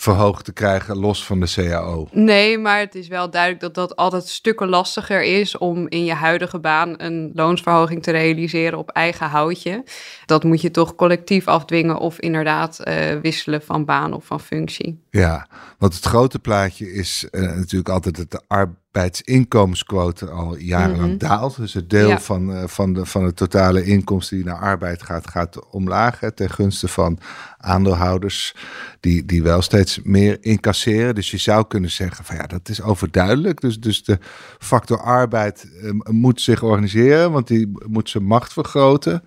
verhoogd 0.00 0.44
te 0.44 0.52
krijgen, 0.52 0.96
los 0.96 1.24
van 1.24 1.40
de 1.40 1.52
CAO. 1.54 2.08
Nee, 2.12 2.58
maar 2.58 2.78
het 2.78 2.94
is 2.94 3.08
wel 3.08 3.30
duidelijk 3.30 3.60
dat 3.60 3.74
dat 3.74 3.96
altijd 3.96 4.28
stukken 4.28 4.68
lastiger 4.68 5.22
is 5.22 5.58
om 5.58 5.88
in 5.88 6.04
je 6.04 6.12
huidige 6.12 6.58
baan 6.58 6.94
een 6.96 7.30
loonsverhoging 7.34 8.02
te 8.02 8.10
realiseren 8.10 8.78
op 8.78 8.90
eigen 8.90 9.26
houtje. 9.26 9.84
Dat 10.26 10.44
moet 10.44 10.60
je 10.60 10.70
toch 10.70 10.94
collectief 10.94 11.48
afdwingen 11.48 11.98
of 11.98 12.18
inderdaad 12.20 12.80
uh, 12.84 13.20
wisselen 13.22 13.62
van 13.62 13.84
baan 13.84 14.12
of 14.12 14.24
van 14.24 14.40
functie. 14.40 15.04
Ja, 15.10 15.48
want 15.78 15.94
het 15.94 16.04
grote 16.04 16.38
plaatje 16.38 16.92
is 16.92 17.28
uh, 17.30 17.40
natuurlijk 17.40 17.88
altijd 17.88 18.16
dat 18.16 18.30
de 18.30 18.42
arbeidsinkomensquote 18.92 20.26
al 20.26 20.56
jarenlang 20.56 21.10
mm 21.10 21.18
daalt. 21.18 21.56
Dus 21.56 21.74
het 21.74 21.90
deel 21.90 22.08
ja. 22.08 22.20
van, 22.20 22.50
uh, 22.50 22.62
van, 22.66 22.92
de, 22.92 23.06
van 23.06 23.24
de 23.24 23.34
totale 23.34 23.84
inkomsten 23.84 24.36
die 24.36 24.46
naar 24.46 24.58
arbeid 24.58 25.02
gaat, 25.02 25.30
gaat 25.30 25.70
omlaag. 25.70 26.20
Hè, 26.20 26.32
ten 26.32 26.50
gunste 26.50 26.88
van 26.88 27.18
aandeelhouders 27.58 28.54
die, 29.00 29.24
die 29.24 29.42
wel 29.42 29.62
steeds 29.62 30.00
meer 30.02 30.38
incasseren. 30.40 31.14
Dus 31.14 31.30
je 31.30 31.36
zou 31.36 31.66
kunnen 31.66 31.90
zeggen 31.90 32.24
van 32.24 32.36
ja, 32.36 32.46
dat 32.46 32.68
is 32.68 32.82
overduidelijk. 32.82 33.60
Dus, 33.60 33.80
dus 33.80 34.04
de 34.04 34.18
factor 34.58 35.00
arbeid 35.00 35.70
uh, 35.82 35.90
moet 36.10 36.40
zich 36.40 36.62
organiseren, 36.62 37.32
want 37.32 37.46
die 37.46 37.72
moet 37.86 38.10
zijn 38.10 38.24
macht 38.24 38.52
vergroten. 38.52 39.22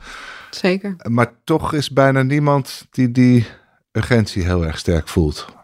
Zeker. 0.50 0.96
Maar 1.10 1.32
toch 1.44 1.74
is 1.74 1.92
bijna 1.92 2.22
niemand 2.22 2.88
die 2.92 3.12
die 3.12 3.48
urgentie 3.92 4.44
heel 4.44 4.66
erg 4.66 4.78
sterk 4.78 5.08
voelt. 5.08 5.63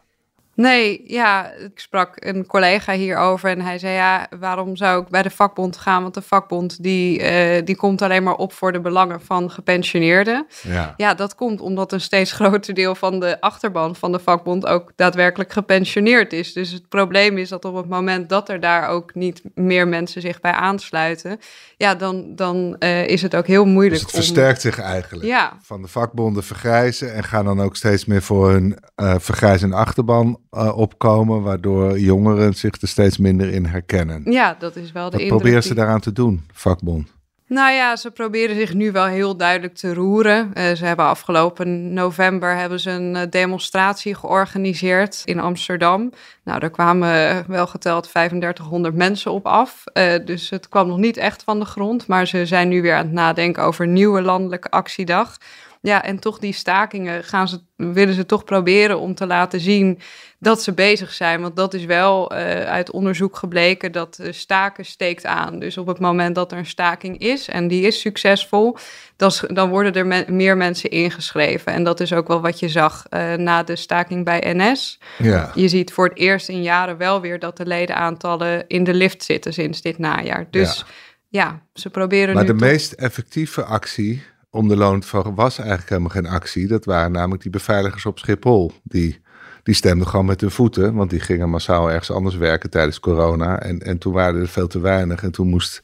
Nee, 0.60 1.02
ja, 1.06 1.52
ik 1.52 1.80
sprak 1.80 2.12
een 2.16 2.46
collega 2.46 2.94
hierover 2.94 3.50
en 3.50 3.62
hij 3.62 3.80
zei 3.80 3.94
ja, 3.94 4.28
waarom 4.40 4.76
zou 4.76 5.02
ik 5.02 5.08
bij 5.10 5.22
de 5.22 5.30
vakbond 5.30 5.78
gaan? 5.78 6.02
Want 6.02 6.14
de 6.14 6.22
vakbond 6.22 6.84
die, 6.84 7.20
uh, 7.20 7.66
die 7.66 7.76
komt 7.76 8.02
alleen 8.02 8.24
maar 8.24 8.36
op 8.36 8.54
voor 8.54 8.72
de 8.72 8.80
belangen 8.80 9.22
van 9.22 9.52
gepensioneerden. 9.52 10.48
Ja. 10.62 10.94
ja, 10.98 11.14
dat 11.14 11.36
komt 11.36 11.62
omdat 11.62 11.92
een 11.92 12.02
steeds 12.02 12.32
groter 12.40 12.74
deel 12.74 12.96
van 12.96 13.20
de 13.20 13.42
achterban 13.42 13.96
van 13.96 14.12
de 14.12 14.20
vakbond 14.20 14.66
ook 14.66 14.92
daadwerkelijk 14.96 15.52
gepensioneerd 15.52 16.34
is. 16.34 16.54
Dus 16.54 16.72
het 16.72 16.90
probleem 16.90 17.38
is 17.38 17.50
dat 17.50 17.66
op 17.66 17.76
het 17.76 17.90
moment 17.90 18.30
dat 18.30 18.50
er 18.50 18.60
daar 18.60 18.88
ook 18.88 19.16
niet 19.16 19.42
meer 19.56 19.88
mensen 19.88 20.22
zich 20.22 20.40
bij 20.40 20.52
aansluiten, 20.52 21.40
ja, 21.78 21.96
dan, 21.96 22.36
dan 22.36 22.76
uh, 22.80 23.08
is 23.08 23.22
het 23.22 23.36
ook 23.36 23.48
heel 23.48 23.66
moeilijk. 23.66 23.94
Dus 23.94 24.02
het 24.02 24.12
versterkt 24.12 24.62
zich 24.62 24.80
eigenlijk. 24.80 25.28
Ja. 25.28 25.58
Van 25.62 25.82
de 25.82 25.88
vakbonden 25.88 26.44
vergrijzen 26.44 27.14
en 27.14 27.24
gaan 27.24 27.46
dan 27.46 27.62
ook 27.62 27.76
steeds 27.76 28.06
meer 28.06 28.22
voor 28.22 28.50
hun 28.50 28.78
uh, 28.96 29.16
vergrijzende 29.18 29.76
achterban 29.76 30.40
uh, 30.52 30.78
opkomen, 30.78 31.42
waardoor 31.42 32.00
jongeren 32.00 32.54
zich 32.54 32.82
er 32.82 32.88
steeds 32.88 33.18
minder 33.18 33.50
in 33.54 33.66
herkennen. 33.66 34.22
Ja, 34.32 34.56
dat 34.60 34.76
is 34.76 34.92
wel 34.92 35.04
de 35.06 35.12
Wat 35.12 35.20
indruk. 35.20 35.28
proberen 35.40 35.62
ze 35.64 35.68
die- 35.68 35.78
daaraan 35.78 36.00
te 36.00 36.12
doen, 36.12 36.46
vakbond? 36.54 37.18
Nou 37.48 37.72
ja, 37.74 37.96
ze 37.96 38.12
proberen 38.12 38.56
zich 38.56 38.74
nu 38.74 38.92
wel 38.92 39.06
heel 39.06 39.38
duidelijk 39.38 39.76
te 39.76 39.94
roeren. 39.94 40.54
Eh, 40.54 40.72
ze 40.76 40.86
hebben 40.86 41.06
afgelopen 41.06 41.94
november 41.94 42.56
hebben 42.56 42.80
ze 42.80 42.90
een 42.92 43.16
eh, 43.16 43.22
demonstratie 43.30 44.16
georganiseerd 44.16 45.22
in 45.26 45.40
Amsterdam. 45.40 46.12
Nou, 46.44 46.60
daar 46.60 46.70
kwamen 46.70 47.14
eh, 47.30 47.38
wel 47.48 47.68
geteld 47.68 48.10
3500 48.12 48.96
mensen 48.96 49.32
op 49.32 49.46
af. 49.46 49.84
Eh, 49.94 50.14
dus 50.26 50.50
het 50.50 50.70
kwam 50.70 50.88
nog 50.88 50.98
niet 50.98 51.18
echt 51.18 51.44
van 51.44 51.60
de 51.60 51.66
grond. 51.66 52.08
Maar 52.08 52.28
ze 52.28 52.46
zijn 52.46 52.68
nu 52.68 52.82
weer 52.82 52.96
aan 52.96 53.04
het 53.06 53.12
nadenken 53.14 53.64
over 53.64 53.86
een 53.86 53.94
nieuwe 53.94 54.22
landelijke 54.22 54.70
actiedag. 54.70 55.38
Ja, 55.82 56.04
en 56.04 56.20
toch 56.20 56.40
die 56.40 56.54
stakingen 56.54 57.24
gaan 57.24 57.48
ze, 57.48 57.60
willen 57.76 58.14
ze 58.14 58.26
toch 58.26 58.44
proberen 58.44 59.00
om 59.00 59.16
te 59.16 59.26
laten 59.26 59.60
zien 59.60 60.00
dat 60.40 60.64
ze 60.64 60.74
bezig 60.74 61.14
zijn. 61.14 61.42
Want 61.42 61.56
dat 61.56 61.74
is 61.74 61.86
wel 61.86 62.34
uh, 62.34 62.40
uit 62.64 62.92
onderzoek 62.92 63.36
gebleken 63.36 63.92
dat 63.92 64.20
staken 64.30 64.86
steekt 64.86 65.26
aan. 65.26 65.60
Dus 65.60 65.78
op 65.78 65.88
het 65.88 66.00
moment 66.00 66.36
dat 66.36 66.52
er 66.52 66.58
een 66.58 66.66
staking 66.66 67.18
is 67.18 67.48
en 67.48 67.68
die 67.68 67.88
is 67.88 68.00
succesvol, 68.00 68.78
dan, 69.16 69.32
dan 69.48 69.70
worden 69.70 69.94
er 69.94 70.08
me 70.08 70.26
meer 70.28 70.58
mensen 70.58 70.90
ingeschreven. 70.90 71.74
En 71.74 71.84
dat 71.84 72.00
is 72.00 72.14
ook 72.14 72.28
wel 72.28 72.42
wat 72.42 72.60
je 72.60 72.70
zag 72.70 73.06
uh, 73.10 73.34
na 73.34 73.64
de 73.64 73.76
staking 73.76 74.26
bij 74.26 74.54
NS. 74.56 75.00
Ja. 75.18 75.52
Je 75.56 75.68
ziet 75.68 75.92
voor 75.92 76.08
het 76.08 76.18
eerst 76.18 76.50
in 76.50 76.62
jaren 76.62 76.98
wel 76.98 77.22
weer 77.22 77.40
dat 77.40 77.58
de 77.58 77.66
ledenaantallen 77.66 78.68
in 78.68 78.84
de 78.84 78.94
lift 78.94 79.24
zitten 79.24 79.54
sinds 79.54 79.82
dit 79.82 79.98
najaar. 79.98 80.48
Dus 80.52 80.86
ja, 81.30 81.44
ja 81.44 81.62
ze 81.74 81.90
proberen 81.90 82.34
maar 82.34 82.44
nu 82.44 82.50
de 82.50 82.66
meest 82.66 82.92
effectieve 82.92 83.64
actie 83.64 84.24
om 84.52 84.68
de 84.68 84.76
loon 84.76 85.00
te 85.00 85.08
verhogen 85.08 85.36
was 85.36 85.58
eigenlijk 85.58 85.90
helemaal 85.90 86.10
geen 86.10 86.28
actie. 86.28 86.68
Dat 86.68 86.86
waren 86.86 87.12
namelijk 87.12 87.42
die 87.42 87.52
beveiligers 87.52 88.06
op 88.06 88.20
Schiphol. 88.20 88.72
Die, 88.84 89.22
die 89.64 89.76
stemden 89.76 90.08
gewoon 90.08 90.26
met 90.26 90.42
hun 90.42 90.52
voeten, 90.52 90.94
want 90.94 91.10
die 91.10 91.20
gingen 91.20 91.50
massaal 91.50 91.90
ergens 91.90 92.12
anders 92.12 92.36
werken 92.36 92.70
tijdens 92.70 93.00
corona. 93.00 93.60
En, 93.60 93.80
en 93.80 93.98
toen 93.98 94.14
waren 94.14 94.42
er 94.42 94.48
veel 94.48 94.68
te 94.68 94.80
weinig. 94.80 95.24
En 95.24 95.32
toen 95.32 95.48
moest, 95.48 95.82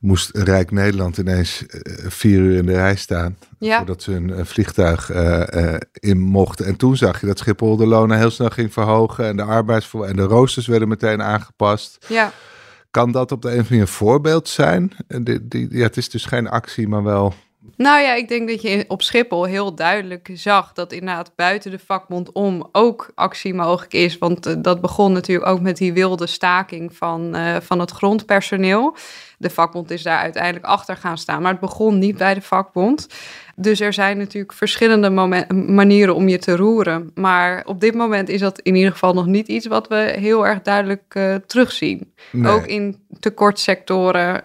moest 0.00 0.36
Rijk 0.36 0.70
Nederland 0.70 1.16
ineens 1.16 1.62
uh, 1.62 1.94
vier 2.08 2.38
uur 2.38 2.56
in 2.56 2.66
de 2.66 2.72
rij 2.72 2.96
staan. 2.96 3.36
Ja. 3.58 3.76
Voordat 3.76 4.02
ze 4.02 4.12
een, 4.12 4.46
vliegtuig 4.46 5.10
uh, 5.10 5.42
uh, 5.54 5.74
in 5.92 6.20
mochten. 6.20 6.66
En 6.66 6.76
toen 6.76 6.96
zag 6.96 7.20
je 7.20 7.26
dat 7.26 7.38
Schiphol 7.38 7.76
de 7.76 7.86
lonen 7.86 8.18
heel 8.18 8.30
snel 8.30 8.50
ging 8.50 8.72
verhogen. 8.72 9.26
En 9.26 9.36
de 9.36 9.42
arbeidsvoor 9.42 10.06
en 10.06 10.16
de 10.16 10.22
roosters 10.22 10.66
werden 10.66 10.88
meteen 10.88 11.22
aangepast. 11.22 12.06
Ja. 12.08 12.32
Kan 12.90 13.12
dat 13.12 13.32
op 13.32 13.42
de 13.42 13.48
een 13.48 13.54
of 13.54 13.58
andere 13.58 13.74
manier 13.74 13.86
een 13.86 13.96
voorbeeld 13.96 14.48
zijn? 14.48 14.92
Die, 15.22 15.66
ja, 15.70 15.82
het 15.82 15.96
is 15.96 16.08
dus 16.08 16.24
geen 16.24 16.48
actie, 16.48 16.88
maar 16.88 17.02
wel 17.02 17.34
nou 17.76 18.00
ja, 18.00 18.14
ik 18.14 18.28
denk 18.28 18.48
dat 18.48 18.62
je 18.62 18.84
op 18.88 19.02
Schiphol 19.02 19.44
heel 19.44 19.74
duidelijk 19.74 20.30
zag 20.32 20.72
dat 20.72 20.92
inderdaad 20.92 21.32
buiten 21.36 21.70
de 21.70 21.78
vakbond 21.78 22.32
om 22.32 22.68
ook 22.72 23.10
actie 23.14 23.54
mogelijk 23.54 23.92
is. 23.92 24.18
Want 24.18 24.46
uh, 24.46 24.54
dat 24.58 24.80
begon 24.80 25.12
natuurlijk 25.12 25.48
ook 25.48 25.60
met 25.60 25.76
die 25.76 25.92
wilde 25.92 26.26
staking 26.26 26.96
van, 26.96 27.36
uh, 27.36 27.56
van 27.60 27.78
het 27.78 27.90
grondpersoneel. 27.90 28.96
De 29.38 29.50
vakbond 29.50 29.90
is 29.90 30.02
daar 30.02 30.18
uiteindelijk 30.18 30.64
achter 30.64 30.96
gaan 30.96 31.18
staan, 31.18 31.42
maar 31.42 31.50
het 31.50 31.60
begon 31.60 31.98
niet 31.98 32.16
bij 32.16 32.34
de 32.34 32.42
vakbond. 32.42 33.06
Dus 33.56 33.80
er 33.80 33.92
zijn 33.92 34.18
natuurlijk 34.18 34.52
verschillende 34.52 35.10
manieren 35.50 36.14
om 36.14 36.28
je 36.28 36.38
te 36.38 36.56
roeren. 36.56 37.10
Maar 37.14 37.62
op 37.64 37.80
dit 37.80 37.94
moment 37.94 38.28
is 38.28 38.40
dat 38.40 38.60
in 38.60 38.74
ieder 38.74 38.92
geval 38.92 39.14
nog 39.14 39.26
niet 39.26 39.48
iets 39.48 39.66
wat 39.66 39.88
we 39.88 40.14
heel 40.18 40.46
erg 40.46 40.62
duidelijk 40.62 41.14
uh, 41.14 41.34
terugzien. 41.34 42.12
Nee. 42.32 42.52
Ook 42.52 42.66
in 42.66 43.06
tekortsectoren 43.20 44.44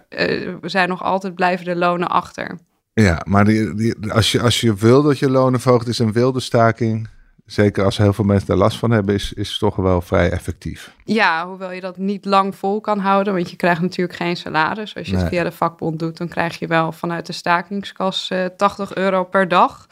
zijn 0.62 0.88
nog 0.88 1.02
altijd 1.02 1.34
blijven 1.34 1.64
de 1.64 1.76
lonen 1.76 2.08
achter. 2.08 2.58
Ja, 3.02 3.22
maar 3.26 3.44
die, 3.44 3.74
die, 3.74 4.12
als, 4.12 4.32
je, 4.32 4.40
als 4.40 4.60
je 4.60 4.74
wil 4.74 5.02
dat 5.02 5.18
je 5.18 5.30
lonen 5.30 5.60
verhoogt, 5.60 5.88
is 5.88 5.98
een 5.98 6.12
wilde 6.12 6.40
staking. 6.40 7.08
Zeker 7.46 7.84
als 7.84 7.96
heel 7.96 8.12
veel 8.12 8.24
mensen 8.24 8.46
daar 8.46 8.56
last 8.56 8.78
van 8.78 8.90
hebben, 8.90 9.14
is, 9.14 9.32
is 9.32 9.58
toch 9.58 9.76
wel 9.76 10.00
vrij 10.00 10.30
effectief. 10.30 10.94
Ja, 11.04 11.46
hoewel 11.46 11.72
je 11.72 11.80
dat 11.80 11.96
niet 11.96 12.24
lang 12.24 12.54
vol 12.54 12.80
kan 12.80 12.98
houden, 12.98 13.34
want 13.34 13.50
je 13.50 13.56
krijgt 13.56 13.80
natuurlijk 13.80 14.18
geen 14.18 14.36
salaris. 14.36 14.96
Als 14.96 15.06
je 15.06 15.12
nee. 15.12 15.22
het 15.22 15.30
via 15.30 15.42
de 15.42 15.52
vakbond 15.52 15.98
doet, 15.98 16.16
dan 16.16 16.28
krijg 16.28 16.58
je 16.58 16.66
wel 16.66 16.92
vanuit 16.92 17.26
de 17.26 17.32
stakingskas 17.32 18.30
uh, 18.32 18.44
80 18.56 18.94
euro 18.94 19.24
per 19.24 19.48
dag. 19.48 19.86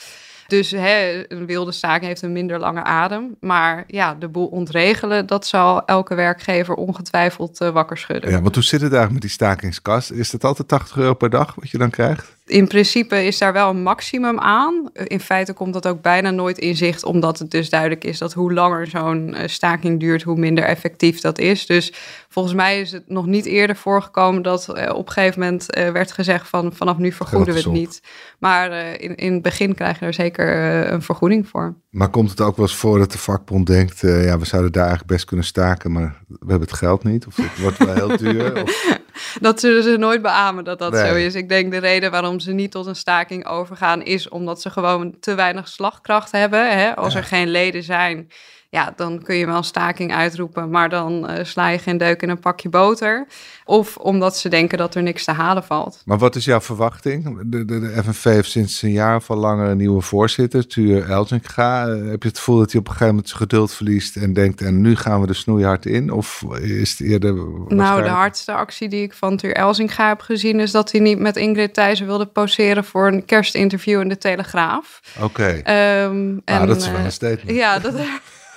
Dus 0.47 0.71
hè, 0.71 1.25
een 1.29 1.47
wilde 1.47 1.73
staking 1.73 2.07
heeft 2.07 2.23
een 2.23 2.33
minder 2.33 2.59
lange 2.59 2.83
adem. 2.83 3.37
Maar 3.41 3.85
ja, 3.87 4.15
de 4.15 4.29
boel 4.29 4.47
ontregelen, 4.47 5.27
dat 5.27 5.47
zal 5.47 5.85
elke 5.85 6.15
werkgever 6.15 6.75
ongetwijfeld 6.75 7.61
uh, 7.61 7.69
wakker 7.69 7.99
schudden. 7.99 8.31
Ja, 8.31 8.43
want 8.43 8.55
hoe 8.55 8.65
zit 8.65 8.81
het 8.81 8.93
eigenlijk 8.93 9.13
met 9.13 9.23
die 9.23 9.31
stakingskas? 9.31 10.11
Is 10.11 10.31
dat 10.31 10.45
altijd 10.45 10.69
80 10.69 10.97
euro 10.97 11.15
per 11.15 11.31
dag 11.31 11.55
wat 11.55 11.71
je 11.71 11.79
dan 11.79 11.91
krijgt? 11.91 12.37
In 12.47 12.67
principe 12.67 13.25
is 13.25 13.39
daar 13.39 13.53
wel 13.53 13.71
een 13.71 13.83
maximum 13.83 14.39
aan. 14.39 14.91
In 14.93 15.21
feite 15.21 15.53
komt 15.53 15.73
dat 15.73 15.87
ook 15.87 16.03
bijna 16.03 16.31
nooit 16.31 16.59
in 16.59 16.77
zicht, 16.77 17.05
omdat 17.05 17.39
het 17.39 17.51
dus 17.51 17.71
duidelijk 17.71 18.05
is 18.05 18.19
dat 18.19 18.33
hoe 18.33 18.53
langer 18.53 18.87
zo'n 18.87 19.35
uh, 19.35 19.41
staking 19.47 20.01
duurt, 20.01 20.23
hoe 20.23 20.37
minder 20.37 20.65
effectief 20.65 21.21
dat 21.21 21.39
is. 21.39 21.67
Dus 21.67 21.93
volgens 22.29 22.55
mij 22.55 22.81
is 22.81 22.93
het 22.93 23.09
nog 23.09 23.27
niet 23.27 23.45
eerder 23.45 23.77
voorgekomen 23.77 24.43
dat 24.43 24.69
uh, 24.69 24.95
op 24.95 25.07
een 25.07 25.13
gegeven 25.13 25.41
moment 25.41 25.77
uh, 25.77 25.91
werd 25.91 26.13
gezegd 26.13 26.49
van 26.49 26.73
vanaf 26.73 26.99
nu 26.99 27.13
vergoeden 27.13 27.55
we 27.55 27.61
het 27.61 27.73
niet. 27.73 28.03
Maar 28.39 29.01
in, 29.01 29.15
in 29.15 29.33
het 29.33 29.43
begin 29.43 29.75
krijg 29.75 29.99
je 29.99 30.07
er 30.07 30.15
zeker 30.15 30.57
een 30.93 31.03
vergoeding 31.03 31.49
voor. 31.49 31.75
Maar 31.91 32.09
komt 32.09 32.31
het 32.31 32.41
ook 32.41 32.57
wel 32.57 32.67
eens 32.67 32.77
voor 32.77 32.99
dat 32.99 33.13
de 33.13 33.19
vakbond 33.19 33.67
denkt, 33.67 34.01
ja 34.01 34.39
we 34.39 34.45
zouden 34.45 34.73
daar 34.73 34.87
eigenlijk 34.87 35.13
best 35.13 35.25
kunnen 35.25 35.47
staken, 35.47 35.93
maar 35.93 36.23
we 36.29 36.37
hebben 36.39 36.69
het 36.69 36.73
geld 36.73 37.05
niet? 37.05 37.27
Of 37.27 37.37
het 37.37 37.61
wordt 37.61 37.79
wel 37.79 37.95
heel 37.95 38.17
duur? 38.17 38.53
Of... 38.63 38.96
Dat 39.41 39.61
zullen 39.61 39.83
ze 39.83 39.97
nooit 39.97 40.23
beamen 40.23 40.65
dat 40.65 40.79
dat 40.79 40.93
nee. 40.93 41.09
zo 41.09 41.15
is. 41.15 41.35
Ik 41.35 41.49
denk 41.49 41.73
de 41.73 41.79
reden 41.79 42.11
waarom 42.11 42.41
ze 42.41 42.53
niet 42.53 42.71
tot 42.71 42.87
een 42.87 42.97
staking 42.97 43.47
overgaan 43.47 44.03
is 44.03 44.29
omdat 44.29 44.61
ze 44.61 44.71
gewoon 44.71 45.17
te 45.21 45.35
weinig 45.35 45.69
slagkracht 45.69 46.33
hebben. 46.33 46.79
Hè? 46.79 46.97
Als 46.97 47.13
ja. 47.13 47.19
er 47.19 47.25
geen 47.25 47.49
leden 47.49 47.83
zijn, 47.83 48.31
ja, 48.71 48.93
dan 48.97 49.23
kun 49.23 49.37
je 49.37 49.47
wel 49.47 49.57
een 49.57 49.65
staking 49.65 50.15
uitroepen, 50.15 50.71
maar 50.71 50.89
dan 50.89 51.31
uh, 51.31 51.45
sla 51.45 51.69
je 51.69 51.79
geen 51.79 51.97
deuk 51.97 52.23
in 52.23 52.29
een 52.29 52.39
pakje 52.39 52.69
boter. 52.69 53.27
Of 53.65 53.97
omdat 53.97 54.37
ze 54.37 54.49
denken 54.49 54.79
dat 54.79 54.95
er 54.95 55.03
niks 55.03 55.25
te 55.25 55.33
halen 55.33 55.65
valt. 55.65 56.03
Maar 56.05 56.19
wat 56.19 56.37
is 56.37 56.45
jouw 56.45 56.61
verwachting? 56.61 57.41
De, 57.45 57.65
de, 57.65 57.81
de 57.81 58.03
FNV 58.03 58.25
heeft 58.25 58.51
sinds 58.51 58.83
een 58.83 58.91
jaar 58.91 59.17
of 59.17 59.31
al 59.31 59.37
langer 59.37 59.69
een 59.69 59.77
nieuwe 59.77 60.01
voorzitter, 60.01 60.67
Tuur 60.67 61.11
Elzinga. 61.11 61.87
Uh, 61.87 62.11
heb 62.11 62.23
je 62.23 62.29
het 62.29 62.39
gevoel 62.39 62.59
dat 62.59 62.71
hij 62.71 62.81
op 62.81 62.87
een 62.87 62.93
gegeven 62.93 63.15
moment 63.15 63.29
zijn 63.29 63.41
geduld 63.41 63.73
verliest 63.73 64.17
en 64.17 64.33
denkt, 64.33 64.61
en 64.61 64.81
nu 64.81 64.97
gaan 64.97 65.21
we 65.21 65.27
de 65.27 65.35
snoeihard 65.35 65.87
in? 65.87 66.13
Of 66.13 66.45
is 66.61 66.91
het 66.91 67.01
eerder... 67.01 67.35
Nou, 67.69 68.03
de 68.03 68.09
hardste 68.09 68.53
actie 68.53 68.89
die 68.89 69.03
ik 69.03 69.13
van 69.13 69.37
Tuur 69.37 69.55
Elzinga 69.55 70.09
heb 70.09 70.21
gezien 70.21 70.61
is 70.61 70.71
dat 70.71 70.93
hij 70.93 71.01
niet 71.01 71.19
met 71.19 71.37
Ingrid 71.37 71.75
Thijssen 71.75 72.07
wilde 72.07 72.27
poseren 72.27 72.85
voor 72.85 73.07
een 73.07 73.25
kerstinterview 73.25 74.01
in 74.01 74.09
de 74.09 74.19
Telegraaf. 74.19 75.01
Oké. 75.17 75.25
Okay. 75.25 76.05
Um, 76.05 76.43
nou, 76.45 76.67
dat 76.67 76.77
is 76.77 76.91
wel 76.91 77.01
een 77.01 77.13
statement. 77.13 77.57
Ja, 77.57 77.79
dat... 77.79 77.95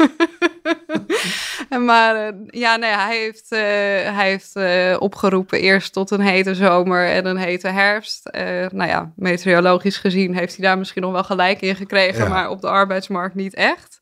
maar 1.86 2.16
uh, 2.16 2.40
ja, 2.48 2.76
nee, 2.76 2.92
hij 2.92 3.18
heeft, 3.18 3.52
uh, 3.52 3.60
hij 4.16 4.30
heeft 4.30 4.56
uh, 4.56 4.96
opgeroepen 5.00 5.60
eerst 5.60 5.94
tot 5.94 6.12
een 6.12 6.22
hete 6.22 6.56
zomer 6.56 7.08
en 7.08 7.26
een 7.26 7.38
hete 7.38 7.68
herfst. 7.68 8.30
nou 8.72 8.90
ja, 8.90 9.12
meteorologisch 9.16 9.98
gezien 9.98 10.36
heeft 10.36 10.56
hij 10.56 10.66
daar 10.66 10.78
misschien 10.78 11.02
nog 11.02 11.12
wel 11.12 11.24
gelijk 11.24 11.62
in 11.62 11.76
gekregen, 11.76 12.24
ja. 12.24 12.30
maar 12.30 12.50
op 12.50 12.62
de 12.62 12.70
arbeidsmarkt 12.70 13.36
niet 13.36 13.54
echt. 13.54 14.00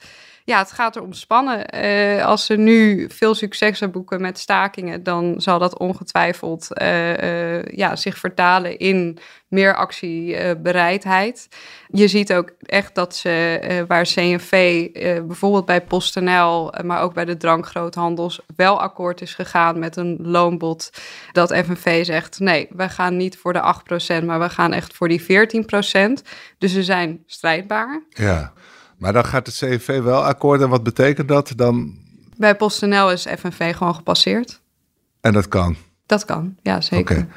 Ja, 0.47 0.57
het 0.57 0.71
gaat 0.71 0.95
erom 0.95 1.13
spannen. 1.13 1.75
Uh, 1.75 2.25
als 2.25 2.45
ze 2.45 2.55
nu 2.55 3.09
veel 3.09 3.35
succes 3.35 3.91
boeken 3.91 4.21
met 4.21 4.39
stakingen, 4.39 5.03
dan 5.03 5.41
zal 5.41 5.59
dat 5.59 5.77
ongetwijfeld 5.77 6.67
uh, 6.81 7.63
ja, 7.63 7.95
zich 7.95 8.17
vertalen 8.17 8.77
in 8.77 9.17
meer 9.47 9.75
actiebereidheid. 9.75 11.47
Je 11.87 12.07
ziet 12.07 12.33
ook 12.33 12.51
echt 12.59 12.95
dat 12.95 13.15
ze, 13.15 13.85
waar 13.87 14.03
CNV 14.03 14.87
bijvoorbeeld 15.27 15.65
bij 15.65 15.81
PostNL, 15.81 16.73
maar 16.83 17.01
ook 17.01 17.13
bij 17.13 17.25
de 17.25 17.37
drankgroothandels, 17.37 18.39
wel 18.55 18.81
akkoord 18.81 19.21
is 19.21 19.33
gegaan 19.33 19.79
met 19.79 19.95
een 19.95 20.17
loonbod. 20.21 20.89
Dat 21.31 21.55
FNV 21.55 22.05
zegt: 22.05 22.39
nee, 22.39 22.67
we 22.69 22.89
gaan 22.89 23.17
niet 23.17 23.37
voor 23.37 23.53
de 23.53 23.73
8%, 24.21 24.25
maar 24.25 24.39
we 24.39 24.49
gaan 24.49 24.73
echt 24.73 24.93
voor 24.93 25.07
die 25.07 25.21
14%. 25.21 25.25
Dus 26.57 26.71
ze 26.73 26.83
zijn 26.83 27.23
strijdbaar. 27.25 28.03
Ja. 28.09 28.53
Maar 28.97 29.13
dan 29.13 29.25
gaat 29.25 29.45
het 29.45 29.57
CNV 29.57 30.01
wel 30.01 30.23
akkoord. 30.23 30.61
En 30.61 30.69
wat 30.69 30.83
betekent 30.83 31.27
dat 31.27 31.53
dan? 31.55 31.97
Bij 32.37 32.55
PostNL 32.55 33.11
is 33.11 33.27
FNV 33.37 33.75
gewoon 33.75 33.95
gepasseerd. 33.95 34.61
En 35.21 35.33
dat 35.33 35.47
kan? 35.47 35.75
Dat 36.05 36.25
kan, 36.25 36.55
ja 36.61 36.81
zeker. 36.81 37.17
Oké. 37.17 37.27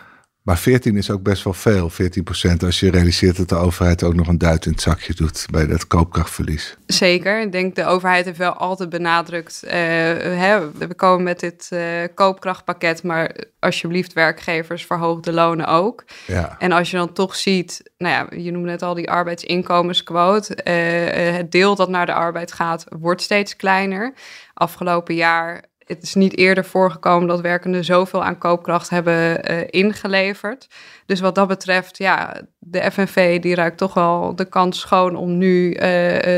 Maar 0.43 0.59
14 0.59 0.97
is 0.97 1.11
ook 1.11 1.23
best 1.23 1.45
wel 1.45 1.53
veel, 1.53 1.91
14 1.91 2.25
procent, 2.25 2.63
als 2.63 2.81
je 2.81 2.91
realiseert 2.91 3.37
dat 3.37 3.49
de 3.49 3.55
overheid 3.55 4.03
ook 4.03 4.15
nog 4.15 4.29
een 4.29 4.39
duit 4.39 4.67
in 4.67 4.73
het 4.73 4.81
zakje 4.81 5.15
doet 5.15 5.47
bij 5.51 5.67
dat 5.67 5.87
koopkrachtverlies. 5.87 6.77
Zeker. 6.87 7.41
Ik 7.41 7.53
denk 7.53 7.75
de 7.75 7.85
overheid 7.85 8.25
heeft 8.25 8.39
wel 8.39 8.53
altijd 8.53 8.89
benadrukt, 8.89 9.61
uh, 9.65 9.71
hè, 9.71 10.73
we 10.73 10.95
komen 10.95 11.23
met 11.23 11.41
dit 11.41 11.69
uh, 11.73 11.81
koopkrachtpakket, 12.15 13.03
maar 13.03 13.37
alsjeblieft 13.59 14.13
werkgevers 14.13 14.87
verhoog 14.87 15.21
de 15.21 15.33
lonen 15.33 15.67
ook. 15.67 16.05
Ja. 16.27 16.57
En 16.59 16.73
als 16.73 16.91
je 16.91 16.97
dan 16.97 17.13
toch 17.13 17.37
ziet, 17.37 17.83
nou 17.99 18.15
ja, 18.15 18.39
je 18.43 18.51
noemde 18.51 18.69
net 18.69 18.83
al 18.83 18.95
die 18.95 19.11
arbeidsinkomensquote, 19.11 20.57
uh, 20.65 21.37
het 21.37 21.53
deel 21.53 21.75
dat 21.75 21.89
naar 21.89 22.07
de 22.07 22.15
arbeid 22.15 22.53
gaat, 22.53 22.85
wordt 22.99 23.23
steeds 23.23 23.57
kleiner. 23.57 24.13
Afgelopen 24.55 25.15
jaar 25.15 25.65
het 25.91 26.03
is 26.03 26.15
niet 26.15 26.37
eerder 26.37 26.65
voorgekomen 26.65 27.29
dat 27.29 27.41
werkenden 27.41 27.85
zoveel 27.85 28.25
aan 28.25 28.39
koopkracht 28.39 28.91
hebben 28.91 29.51
uh, 29.51 29.59
ingeleverd. 29.67 30.69
Dus 31.07 31.21
wat 31.21 31.35
dat 31.35 31.49
betreft, 31.49 31.99
ja, 31.99 32.41
de 32.59 32.91
FNV 32.93 33.41
die 33.41 33.55
ruikt 33.55 33.79
toch 33.79 33.95
wel 33.95 34.37
de 34.37 34.45
kans 34.45 34.81
schoon 34.81 35.17
om 35.17 35.39
nu 35.39 35.69
uh, 35.69 35.79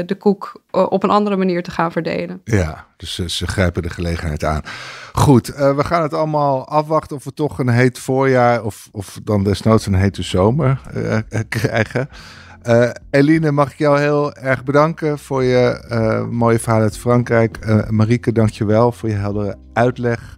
de 0.07 0.17
koek 0.19 0.63
op 0.71 1.03
een 1.03 1.11
andere 1.11 1.37
manier 1.37 1.63
te 1.63 1.71
gaan 1.71 1.93
verdelen. 1.93 2.41
Ja, 2.45 2.87
dus 2.97 3.15
ze 3.15 3.47
grijpen 3.47 3.83
de 3.83 3.91
gelegenheid 3.91 4.45
aan. 4.45 4.63
Goed, 5.13 5.47
we 5.47 5.85
gaan 5.85 6.03
het 6.03 6.15
allemaal 6.15 6.69
afwachten 6.69 7.17
of 7.17 7.25
we 7.25 7.35
toch 7.35 7.59
een 7.59 7.69
heet 7.69 7.99
voorjaar 7.99 8.65
of, 8.65 8.89
of 8.93 9.19
dan 9.25 9.45
desnoods 9.45 9.87
een 9.87 9.95
hete 9.95 10.23
zomer 10.23 10.81
krijgen. 11.49 12.09
Uh, 12.69 12.91
Eline, 13.11 13.51
mag 13.51 13.73
ik 13.73 13.79
jou 13.79 14.01
heel 14.01 14.35
erg 14.35 14.65
bedanken 14.65 15.19
voor 15.19 15.43
je 15.43 15.85
uh, 15.91 16.29
mooie 16.29 16.59
verhaal 16.59 16.81
uit 16.81 16.99
Frankrijk. 16.99 17.59
Uh, 17.67 17.89
Marieke, 17.89 18.33
dank 18.33 18.51
je 18.51 18.65
wel 18.65 18.93
voor 18.93 19.09
je 19.09 19.15
heldere 19.15 19.57
uitleg. 19.73 20.37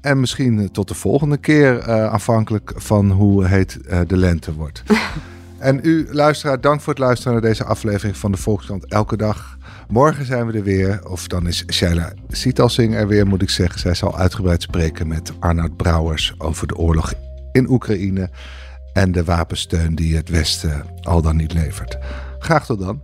en 0.00 0.20
misschien 0.20 0.70
tot 0.70 0.88
de 0.88 0.94
volgende 0.94 1.36
keer, 1.36 1.82
afhankelijk 2.08 2.72
van 2.76 3.10
hoe 3.10 3.46
heet 3.46 3.78
de 4.06 4.16
lente 4.16 4.54
wordt. 4.54 4.82
en 5.58 5.80
u, 5.82 6.06
luisteraar, 6.10 6.60
dank 6.60 6.80
voor 6.80 6.92
het 6.92 7.02
luisteren 7.02 7.32
naar 7.32 7.42
deze 7.42 7.64
aflevering 7.64 8.16
van 8.16 8.32
de 8.32 8.38
Volkskrant 8.38 8.86
Elke 8.86 9.16
Dag. 9.16 9.58
Morgen 9.88 10.24
zijn 10.24 10.46
we 10.46 10.52
er 10.52 10.62
weer, 10.62 11.00
of 11.08 11.26
dan 11.26 11.46
is 11.46 11.64
Shaila 11.72 12.12
Sietalsing 12.28 12.94
er 12.94 13.08
weer, 13.08 13.26
moet 13.26 13.42
ik 13.42 13.50
zeggen. 13.50 13.80
Zij 13.80 13.94
zal 13.94 14.18
uitgebreid 14.18 14.62
spreken 14.62 15.08
met 15.08 15.32
Arnoud 15.38 15.76
Brouwers 15.76 16.34
over 16.38 16.66
de 16.66 16.76
oorlog 16.76 17.12
in 17.52 17.70
Oekraïne 17.70 18.30
en 18.92 19.12
de 19.12 19.24
wapensteun 19.24 19.94
die 19.94 20.16
het 20.16 20.28
Westen 20.28 20.84
al 21.02 21.22
dan 21.22 21.36
niet 21.36 21.52
levert. 21.52 21.98
Graag 22.38 22.66
tot 22.66 22.78
dan. 22.78 23.02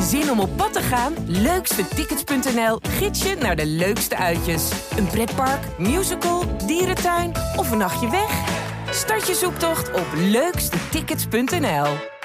Zin 0.00 0.30
om 0.30 0.40
op 0.40 0.56
pad 0.56 0.72
te 0.72 0.80
gaan? 0.80 1.12
Leukstetickets.nl 1.26 2.78
gids 2.82 3.22
je 3.22 3.36
naar 3.40 3.56
de 3.56 3.66
leukste 3.66 4.16
uitjes. 4.16 4.70
Een 4.96 5.06
pretpark, 5.06 5.78
musical, 5.78 6.56
dierentuin 6.66 7.32
of 7.56 7.70
een 7.70 7.78
nachtje 7.78 8.10
weg? 8.10 8.64
Start 8.90 9.26
je 9.26 9.34
zoektocht 9.34 9.92
op 9.92 10.06
leukstetickets.nl. 10.14 12.15